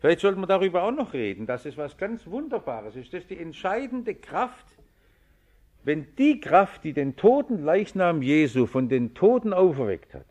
Vielleicht 0.00 0.20
sollten 0.20 0.40
wir 0.40 0.46
darüber 0.46 0.82
auch 0.82 0.92
noch 0.92 1.12
reden, 1.14 1.46
dass 1.46 1.64
es 1.64 1.76
was 1.76 1.96
ganz 1.96 2.26
Wunderbares 2.26 2.96
ist. 2.96 3.12
Das 3.12 3.22
ist 3.22 3.30
die 3.30 3.38
entscheidende 3.38 4.14
Kraft, 4.14 4.66
wenn 5.84 6.14
die 6.16 6.38
Kraft, 6.40 6.84
die 6.84 6.92
den 6.92 7.16
toten 7.16 7.64
Leichnam 7.64 8.22
Jesu 8.22 8.66
von 8.66 8.88
den 8.88 9.14
Toten 9.14 9.52
auferweckt 9.52 10.14
hat, 10.14 10.26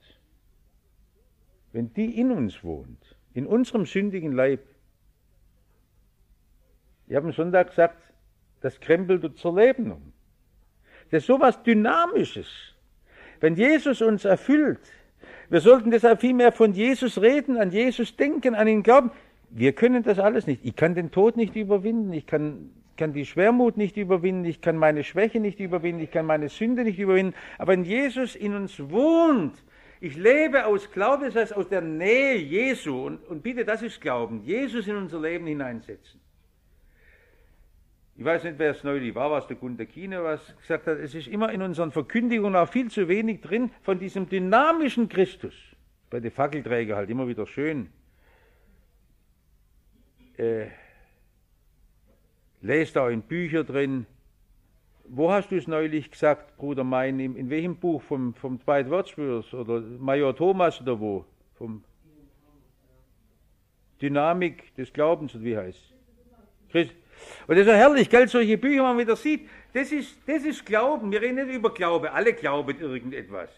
wenn 1.74 1.94
die 1.94 2.20
in 2.20 2.32
uns 2.32 2.64
wohnt, 2.64 3.16
in 3.34 3.48
unserem 3.48 3.86
sündigen 3.86 4.34
Leib. 4.34 4.62
Ich 7.08 7.16
habe 7.16 7.28
am 7.28 7.34
Sonntag 7.34 7.70
gesagt, 7.70 8.14
das 8.62 8.80
krempelt 8.80 9.24
unser 9.24 9.54
Leben 9.54 9.92
um. 9.92 10.14
Das 11.10 11.24
ist 11.24 11.28
sowas 11.28 11.62
Dynamisches. 11.64 12.76
Wenn 13.40 13.56
Jesus 13.56 14.02
uns 14.02 14.24
erfüllt, 14.24 14.80
wir 15.52 15.60
sollten 15.60 15.92
deshalb 15.92 16.22
viel 16.22 16.34
mehr 16.34 16.54
von 16.54 16.72
Jesus 16.72 17.22
reden, 17.22 17.58
an 17.58 17.72
Jesus 17.72 18.16
denken, 18.16 18.56
an 18.56 18.70
ihn 18.70 18.84
glauben. 18.84 19.12
Wir 19.50 19.74
können 19.74 20.02
das 20.02 20.18
alles 20.18 20.48
nicht. 20.48 20.64
Ich 20.64 20.78
kann 20.78 20.96
den 20.96 21.12
Tod 21.12 21.36
nicht 21.36 21.58
überwinden, 21.58 22.14
ich 22.14 22.26
kann, 22.26 22.70
kann 22.96 23.12
die 23.12 23.26
Schwermut 23.26 23.76
nicht 23.76 23.98
überwinden, 23.98 24.46
ich 24.46 24.62
kann 24.62 24.78
meine 24.78 25.04
Schwäche 25.04 25.42
nicht 25.42 25.60
überwinden, 25.60 26.02
ich 26.02 26.10
kann 26.10 26.26
meine 26.26 26.48
Sünde 26.48 26.86
nicht 26.86 27.00
überwinden. 27.00 27.36
Aber 27.58 27.74
wenn 27.74 27.84
Jesus 27.84 28.38
in 28.38 28.56
uns 28.56 28.80
wohnt, 28.80 29.62
ich 30.00 30.16
lebe 30.16 30.66
aus 30.66 30.90
Glauben, 30.90 31.26
das 31.26 31.36
heißt 31.36 31.54
aus 31.58 31.68
der 31.68 31.82
Nähe 31.82 32.38
Jesu. 32.38 33.08
Und, 33.08 33.28
und 33.28 33.44
bitte, 33.44 33.66
das 33.66 33.82
ist 33.82 34.00
Glauben. 34.00 34.42
Jesus 34.46 34.88
in 34.88 34.96
unser 34.96 35.20
Leben 35.20 35.48
hineinsetzen. 35.48 36.22
Ich 38.16 38.26
weiß 38.26 38.44
nicht, 38.44 38.60
wer 38.60 38.72
es 38.72 38.84
neulich 38.84 39.16
war, 39.16 39.32
was 39.32 39.48
der 39.48 39.56
Gunter 39.56 39.86
Kiene 39.86 40.24
was 40.24 40.56
gesagt 40.58 40.88
hat. 40.88 41.00
Es 41.00 41.16
ist 41.16 41.28
immer 41.28 41.52
in 41.52 41.62
unseren 41.62 41.92
Verkündigungen 41.92 42.56
auch 42.56 42.68
viel 42.68 42.92
zu 42.92 43.08
wenig 43.08 43.42
drin 43.42 43.72
von 43.82 44.00
diesem 44.00 44.28
dynamischen 44.30 45.10
Christus. 45.10 45.56
Bei 46.10 46.20
den 46.20 46.32
Fackelträgern 46.32 46.98
halt 46.98 47.10
immer 47.10 47.28
wieder 47.28 47.48
schön. 47.48 47.90
Äh, 50.38 50.68
lest 52.62 52.98
auch 52.98 53.08
in 53.08 53.22
Bücher 53.22 53.64
drin. 53.64 54.06
Wo 55.06 55.32
hast 55.32 55.52
du 55.52 55.56
es 55.56 55.68
neulich 55.68 56.12
gesagt, 56.12 56.58
Bruder 56.58 56.84
Mein? 56.84 57.20
In, 57.20 57.36
in 57.36 57.50
welchem 57.50 57.78
Buch? 57.78 58.02
Vom, 58.02 58.34
vom 58.34 58.60
Dwight 58.60 58.90
Wordsworth 58.90 59.54
oder 59.54 59.82
Major 59.82 60.36
Thomas 60.36 60.80
oder 60.82 61.00
wo? 61.00 61.26
Vom 61.56 61.84
Dynamik 64.02 64.74
des 64.76 64.92
Glaubens, 64.92 65.36
oder 65.36 65.44
wie 65.44 65.58
heißt 65.58 65.94
Christ, 66.70 66.96
und 67.48 67.56
das 67.56 67.66
ist 67.66 67.68
ja 67.68 67.78
herrlich, 67.78 68.10
gell, 68.10 68.28
solche 68.28 68.58
Bücher, 68.58 68.84
man 68.84 68.98
wieder 68.98 69.16
sieht, 69.16 69.48
das 69.74 69.92
ist, 69.92 70.18
das 70.26 70.44
ist 70.44 70.66
Glauben. 70.66 71.12
Wir 71.12 71.22
reden 71.22 71.36
nicht 71.36 71.56
über 71.56 71.74
Glaube, 71.74 72.12
alle 72.12 72.34
glauben 72.34 72.80
irgendetwas. 72.80 73.50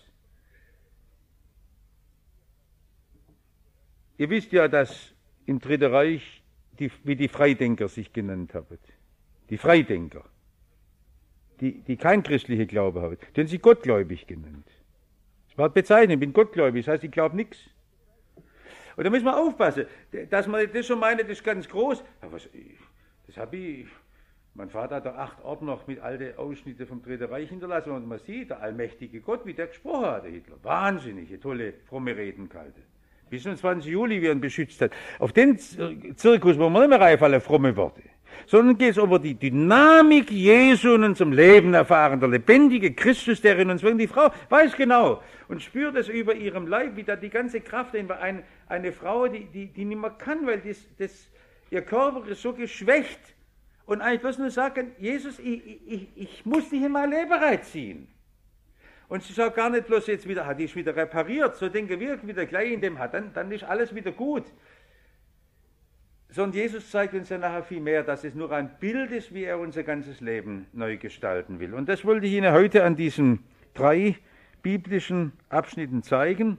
Ihr 4.18 4.30
wisst 4.30 4.52
ja, 4.52 4.68
dass 4.68 5.14
im 5.46 5.60
Dritten 5.60 5.92
Reich, 5.92 6.44
die, 6.80 6.92
wie 7.04 7.16
die 7.16 7.28
Freidenker 7.28 7.88
sich 7.88 8.14
genannt 8.14 8.54
haben. 8.54 8.78
Die 9.50 9.58
Freidenker, 9.58 10.24
die, 11.60 11.82
die 11.82 11.98
kein 11.98 12.24
christlicher 12.24 12.66
Glaube 12.66 13.02
haben, 13.02 13.18
die 13.36 13.42
haben 13.42 13.48
sie 13.48 13.60
gottgläubig 13.60 14.28
genannt. 14.28 14.68
Das 15.50 15.58
war 15.58 15.70
bezeichnet, 15.70 16.16
ich 16.16 16.20
bin 16.20 16.34
gottgläubig, 16.34 16.86
das 16.86 16.94
heißt, 16.94 17.04
ich 17.04 17.12
glaube 17.12 17.36
nichts. 17.36 17.58
Und 18.96 19.04
da 19.04 19.10
müssen 19.10 19.26
wir 19.26 19.38
aufpassen, 19.38 19.86
dass 20.30 20.48
man 20.48 20.72
das 20.72 20.86
schon 20.86 21.00
meint, 21.00 21.20
das 21.20 21.30
ist 21.30 21.44
ganz 21.44 21.68
groß. 21.68 22.04
Aber 22.22 22.34
was, 22.34 22.48
das 23.28 23.38
habe 23.38 23.58
ich. 23.58 23.88
Mein 24.56 24.70
Vater 24.70 24.98
hat 24.98 25.06
da 25.06 25.16
acht 25.16 25.44
Orte 25.44 25.66
noch 25.66 25.88
mit 25.88 26.00
alten 26.00 26.38
Ausschnitte 26.38 26.86
vom 26.86 27.02
Dritten 27.02 27.24
Reich 27.24 27.50
hinterlassen 27.50 27.92
und 27.92 28.08
man 28.08 28.20
sieht, 28.20 28.52
der 28.52 28.62
allmächtige 28.62 29.20
Gott, 29.20 29.46
wie 29.46 29.54
der 29.54 29.68
gesprochen 29.68 30.06
hat, 30.06 30.26
der 30.26 30.32
Hitler. 30.32 30.58
Wahnsinnige, 30.62 31.40
tolle, 31.40 31.74
fromme 31.90 32.16
Reden 32.16 32.50
kalte. 32.50 32.82
Bis 33.32 33.42
zum 33.42 33.56
20. 33.56 33.92
Juli, 33.92 34.22
wie 34.22 34.28
er 34.28 34.34
ihn 34.34 34.42
beschützt 34.42 34.80
hat. 34.80 34.92
Auf 35.18 35.34
den 35.34 35.58
Zirkus, 35.58 36.60
wo 36.60 36.70
man 36.70 36.84
nicht 36.84 36.90
mehr 36.90 37.02
reinfallen, 37.02 37.42
fromme 37.42 37.76
Worte. 37.76 38.04
Sondern 38.46 38.78
geht 38.78 38.92
es 38.92 38.98
über 38.98 39.18
die 39.18 39.34
Dynamik 39.34 40.30
Jesu 40.30 40.94
in 40.94 41.04
unserem 41.04 41.32
Leben 41.32 41.74
erfahren. 41.74 42.20
Der 42.20 42.30
lebendige 42.30 42.94
Christus, 42.94 43.42
der 43.42 43.58
in 43.58 43.72
uns 43.72 43.82
wirkt. 43.82 44.00
Die 44.00 44.08
Frau 44.08 44.30
weiß 44.50 44.76
genau 44.76 45.22
und 45.48 45.64
spürt 45.64 45.96
es 45.96 46.10
über 46.10 46.36
ihrem 46.36 46.68
Leib, 46.68 46.96
wie 46.96 47.04
da 47.04 47.16
die 47.16 47.30
ganze 47.30 47.62
Kraft, 47.62 47.96
eine, 47.96 48.44
eine 48.68 48.92
Frau, 48.92 49.28
die, 49.28 49.46
die, 49.46 49.68
die 49.68 49.86
nicht 49.86 50.00
mehr 50.00 50.12
kann, 50.12 50.46
weil 50.46 50.60
das, 50.60 50.78
das 50.98 51.30
ihr 51.70 51.82
Körper 51.82 52.28
ist 52.28 52.42
so 52.42 52.54
geschwächt 52.54 53.20
und 53.86 54.02
eigentlich 54.02 54.22
bloß 54.22 54.38
nur 54.40 54.52
sagen, 54.52 54.92
Jesus, 54.98 55.40
ich, 55.40 55.82
ich, 55.88 56.08
ich 56.16 56.46
muss 56.46 56.70
dich 56.70 56.82
in 56.82 56.92
mein 56.92 57.10
Leben 57.10 57.34
reinziehen. 57.34 58.08
Und 59.10 59.24
sie 59.24 59.34
sagt 59.34 59.56
gar 59.56 59.70
nicht 59.70 59.88
bloß 59.88 60.08
jetzt 60.08 60.28
wieder, 60.28 60.46
hat 60.46 60.60
die 60.60 60.74
wieder 60.74 60.96
repariert, 60.96 61.56
so 61.56 61.70
denke 61.70 62.00
wir 62.00 62.26
wieder 62.26 62.46
gleich 62.46 62.72
in 62.72 62.82
dem 62.82 62.98
hat, 63.00 63.14
dann, 63.14 63.34
dann 63.34 63.52
ist 63.52 63.64
alles 63.64 63.94
wieder 63.94 64.12
gut. 64.12 64.46
sondern 66.34 66.60
Jesus 66.60 66.90
zeigt 66.90 67.14
uns 67.14 67.30
ja 67.30 67.38
nachher 67.38 67.64
viel 67.64 67.80
mehr, 67.80 68.02
dass 68.02 68.24
es 68.24 68.34
nur 68.34 68.52
ein 68.52 68.72
Bild 68.80 69.12
ist, 69.12 69.36
wie 69.36 69.44
er 69.44 69.60
unser 69.60 69.84
ganzes 69.84 70.20
Leben 70.20 70.66
neu 70.74 70.98
gestalten 70.98 71.60
will. 71.60 71.76
Und 71.76 71.88
das 71.88 72.04
wollte 72.06 72.26
ich 72.26 72.34
Ihnen 72.34 72.52
heute 72.52 72.84
an 72.84 72.96
diesen 72.96 73.44
drei 73.76 74.16
biblischen 74.64 75.34
Abschnitten 75.50 76.02
zeigen. 76.02 76.58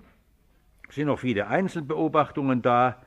Es 0.88 0.94
sind 0.94 1.08
noch 1.08 1.18
viele 1.18 1.48
Einzelbeobachtungen 1.48 2.62
da. 2.62 3.03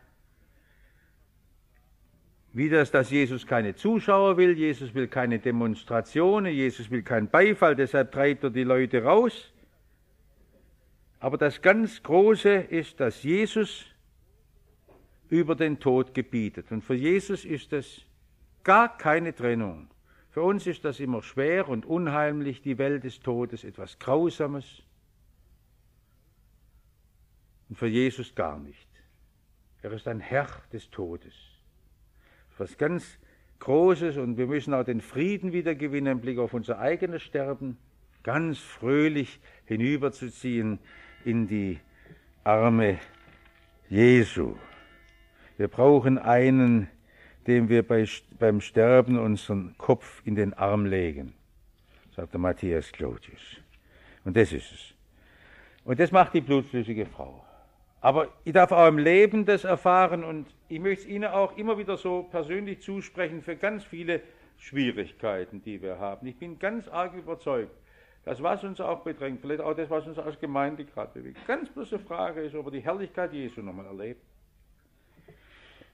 Wie 2.54 2.70
das, 2.70 2.91
dass 2.91 3.12
Jesus 3.12 3.45
keine 3.45 3.76
Zuschauer 3.76 4.38
will, 4.38 4.58
Jesus 4.58 4.93
will 4.93 5.08
keine 5.08 5.39
Demonstrationen, 5.39 6.54
Jesus 6.54 6.89
will 6.89 7.04
keinen 7.04 7.30
Beifall, 7.30 7.76
deshalb 7.76 8.12
treibt 8.12 8.43
er 8.43 8.50
die 8.50 8.64
Leute 8.64 9.04
raus. 9.04 9.54
Aber 11.20 11.38
das 11.38 11.62
ganz 11.62 12.02
Große 12.04 12.50
ist, 12.50 13.00
dass 13.00 13.24
Jesus 13.24 13.86
über 15.30 15.56
den 15.56 15.80
Tod 15.80 16.14
gebietet. 16.14 16.72
Und 16.72 16.84
für 16.84 16.95
Jesus 16.95 17.43
ist 17.43 17.74
das 17.74 18.02
gar 18.64 18.98
keine 18.98 19.34
Trennung. 19.34 19.89
Für 20.30 20.43
uns 20.43 20.68
ist 20.68 20.86
das 20.86 21.00
immer 21.00 21.24
schwer 21.24 21.68
und 21.68 21.86
unheimlich, 21.86 22.62
die 22.62 22.78
Welt 22.78 23.04
des 23.04 23.20
Todes, 23.20 23.64
etwas 23.64 23.98
Grausames. 23.98 24.84
Und 27.70 27.76
für 27.76 27.88
Jesus 27.88 28.36
gar 28.36 28.60
nicht. 28.60 28.88
Er 29.82 29.91
ist 29.91 30.08
ein 30.08 30.20
Herr 30.20 30.48
des 30.72 30.89
Todes. 30.89 31.34
Was 32.58 32.78
ganz 32.78 33.18
Großes 33.60 34.18
und 34.18 34.38
wir 34.38 34.47
müssen 34.47 34.74
auch 34.74 34.84
den 34.84 35.01
Frieden 35.01 35.51
wiedergewinnen 35.51 36.14
im 36.14 36.22
Blick 36.22 36.38
auf 36.38 36.53
unser 36.53 36.80
eigenes 36.80 37.24
Sterben, 37.24 37.78
ganz 38.24 38.60
fröhlich 38.60 39.39
hinüberzuziehen 39.66 40.80
in 41.26 41.47
die 41.47 41.80
Arme 42.43 42.99
Jesu. 43.89 44.55
Wir 45.58 45.68
brauchen 45.68 46.18
einen, 46.18 46.88
dem 47.47 47.70
wir 47.70 47.88
bei, 47.88 48.08
beim 48.38 48.62
Sterben 48.62 49.18
unseren 49.18 49.76
Kopf 49.78 50.22
in 50.26 50.36
den 50.36 50.53
Arm 50.53 50.86
legen, 50.86 51.34
sagte 52.16 52.38
Matthias 52.38 52.91
Claudius. 52.91 53.58
Und 54.24 54.38
das 54.38 54.51
ist 54.51 54.72
es. 54.72 54.93
Und 55.84 55.99
das 55.99 56.12
macht 56.12 56.34
die 56.34 56.41
blutflüssige 56.41 57.05
Frau. 57.05 57.43
Aber 58.01 58.28
ich 58.43 58.53
darf 58.53 58.72
auch 58.72 58.88
im 58.88 58.97
Leben 58.97 59.45
das 59.45 59.64
erfahren 59.64 60.24
und 60.24 60.45
ich 60.70 60.80
möchte 60.80 61.05
es 61.05 61.09
Ihnen 61.09 61.26
auch 61.26 61.57
immer 61.57 61.78
wieder 61.78 61.97
so 61.97 62.24
persönlich 62.24 62.82
zusprechen 62.82 63.41
für 63.41 63.55
ganz 63.55 63.84
viele 63.84 64.22
Schwierigkeiten, 64.57 65.61
die 65.61 65.82
wir 65.82 65.99
haben. 65.99 66.28
Ich 66.28 66.38
bin 66.38 66.59
ganz 66.59 66.88
arg 66.88 67.13
überzeugt, 67.13 67.72
das, 68.26 68.43
was 68.43 68.63
uns 68.63 68.82
auch 68.82 69.03
bedrängt, 69.03 69.39
vielleicht 69.39 69.61
auch 69.61 69.74
das, 69.74 69.89
was 69.89 70.05
uns 70.05 70.20
als 70.20 70.39
Gemeinde 70.39 70.84
gerade 70.84 71.11
bewegt. 71.13 71.45
Ganz 71.47 71.70
bloße 71.70 71.99
Frage 71.99 72.41
ist, 72.41 72.55
ob 72.55 72.65
wir 72.65 72.72
die 72.72 72.82
Herrlichkeit 72.82 73.32
Jesu 73.32 73.61
nochmal 73.61 73.86
erleben. 73.86 74.20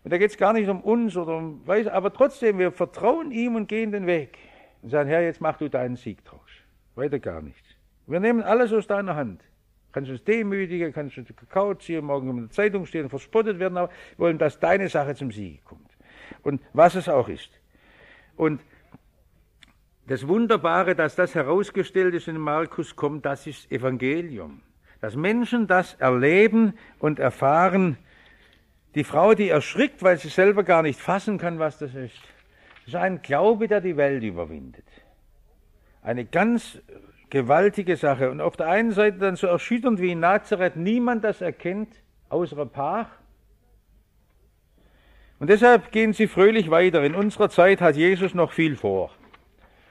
Und 0.04 0.12
da 0.12 0.18
geht 0.18 0.32
es 0.32 0.38
gar 0.38 0.54
nicht 0.54 0.68
um 0.68 0.82
uns 0.82 1.16
oder 1.16 1.38
um, 1.38 1.66
weiß, 1.66 1.88
aber 1.88 2.12
trotzdem, 2.12 2.58
wir 2.58 2.72
vertrauen 2.72 3.32
ihm 3.32 3.56
und 3.56 3.68
gehen 3.68 3.92
den 3.92 4.08
Weg. 4.08 4.38
Und 4.82 4.90
sagen, 4.90 5.08
Herr, 5.08 5.22
jetzt 5.22 5.40
mach 5.40 5.58
du 5.58 5.70
deinen 5.70 5.96
Sieg 5.96 6.26
draus. 6.26 6.50
Weiter 6.96 7.20
gar 7.20 7.42
nichts. 7.42 7.76
Wir 8.08 8.20
nehmen 8.20 8.42
alles 8.42 8.74
aus 8.74 8.88
deiner 8.88 9.16
Hand. 9.16 9.44
Kannst 9.94 10.10
uns 10.10 10.24
demütigen, 10.24 10.92
kannst 10.92 11.18
uns 11.20 11.30
Kakao 11.36 11.76
ziehen, 11.76 12.04
morgen 12.04 12.30
in 12.32 12.38
der 12.38 12.50
Zeitung 12.50 12.88
stehen, 12.88 13.10
verspottet 13.10 13.60
werden, 13.60 13.78
aber 13.78 13.90
wir 14.18 14.20
wollen, 14.26 14.40
dass 14.40 14.60
deine 14.60 14.90
Sache 14.90 15.14
zum 15.14 15.32
Sieg 15.32 15.64
kommt. 15.64 15.90
Und 16.42 16.62
was 16.74 16.96
es 16.96 17.08
auch 17.08 17.30
ist. 17.30 17.52
Und 18.36 18.60
das 20.08 20.28
Wunderbare, 20.28 20.96
dass 20.96 21.16
das 21.16 21.36
herausgestellt 21.36 22.16
ist 22.16 22.28
in 22.28 22.38
Markus 22.38 22.96
kommt, 22.96 23.26
das 23.26 23.46
ist 23.46 23.72
Evangelium. 23.72 24.62
Dass 25.00 25.16
Menschen 25.16 25.68
das 25.68 25.94
erleben 25.96 26.74
und 26.98 27.20
erfahren. 27.20 27.98
Die 28.96 29.04
Frau, 29.04 29.36
die 29.36 29.50
erschrickt, 29.50 30.02
weil 30.02 30.18
sie 30.18 30.30
selber 30.30 30.64
gar 30.64 30.82
nicht 30.82 31.00
fassen 31.00 31.38
kann, 31.38 31.60
was 31.60 31.78
das 31.78 31.94
ist. 31.94 32.20
Das 32.80 32.88
ist 32.88 32.96
ein 32.96 33.22
Glaube, 33.22 33.68
der 33.68 33.80
die 33.80 33.96
Welt 33.96 34.24
überwindet. 34.24 34.86
Eine 36.02 36.26
ganz 36.26 36.80
gewaltige 37.34 37.98
Sache. 37.98 38.30
Und 38.30 38.42
auf 38.42 38.56
der 38.56 38.68
einen 38.68 38.92
Seite 38.92 39.18
dann 39.18 39.36
so 39.36 39.48
erschütternd 39.48 40.00
wie 40.00 40.12
in 40.12 40.20
Nazareth 40.20 40.76
niemand 40.76 41.24
das 41.24 41.42
erkennt, 41.42 41.90
außer 42.30 42.58
ein 42.60 42.70
paar. 42.70 43.10
Und 45.40 45.50
deshalb 45.50 45.92
gehen 45.92 46.14
sie 46.14 46.28
fröhlich 46.28 46.70
weiter. 46.70 47.04
In 47.04 47.16
unserer 47.16 47.50
Zeit 47.50 47.82
hat 47.82 47.96
Jesus 47.96 48.36
noch 48.36 48.52
viel 48.52 48.76
vor. 48.76 49.10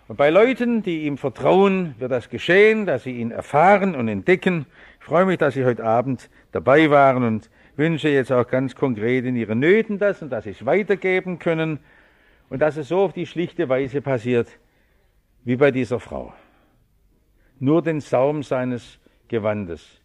Und 0.07 0.17
bei 0.17 0.31
Leuten, 0.31 0.83
die 0.83 1.05
ihm 1.05 1.19
vertrauen, 1.19 1.97
wird 1.99 2.13
das 2.13 2.31
geschehen, 2.31 2.87
dass 2.87 3.03
sie 3.03 3.19
ihn 3.19 3.33
erfahren 3.33 3.97
und 3.97 4.07
entdecken. 4.07 4.67
Ich 5.01 5.07
freue 5.07 5.27
mich, 5.27 5.39
dass 5.39 5.55
Sie 5.55 5.65
heute 5.65 5.85
Abend 5.85 6.31
dabei 6.53 6.91
waren 6.91 7.25
und 7.25 7.51
wünsche 7.75 8.09
jetzt 8.09 8.31
auch 8.31 8.47
ganz 8.47 8.77
konkret 8.77 9.25
in 9.25 9.35
Ihren 9.35 9.59
Nöten 9.59 9.99
das 9.99 10.23
und 10.23 10.31
dass 10.31 10.45
Sie 10.45 10.51
es 10.51 10.65
weitergeben 10.65 11.41
können 11.41 11.81
und 12.51 12.61
dass 12.61 12.77
es 12.77 12.89
so 12.89 13.01
auf 13.01 13.13
die 13.13 13.27
schlichte 13.27 13.69
Weise 13.69 14.01
passiert, 14.01 14.47
wie 15.45 15.57
bei 15.57 15.73
dieser 15.73 15.99
Frau. 15.99 16.33
Nur 17.63 17.81
den 17.81 18.01
Saum 18.01 18.43
seines 18.43 18.99
Gewandes. 19.29 20.01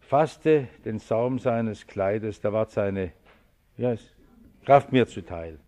Fasste 0.00 0.66
den 0.86 0.98
Saum 0.98 1.38
seines 1.38 1.86
Kleides, 1.86 2.40
da 2.40 2.54
war 2.54 2.70
seine 2.70 3.12
ja, 3.76 3.94
Kraft 4.64 4.90
mir 4.90 5.06
zuteil. 5.06 5.58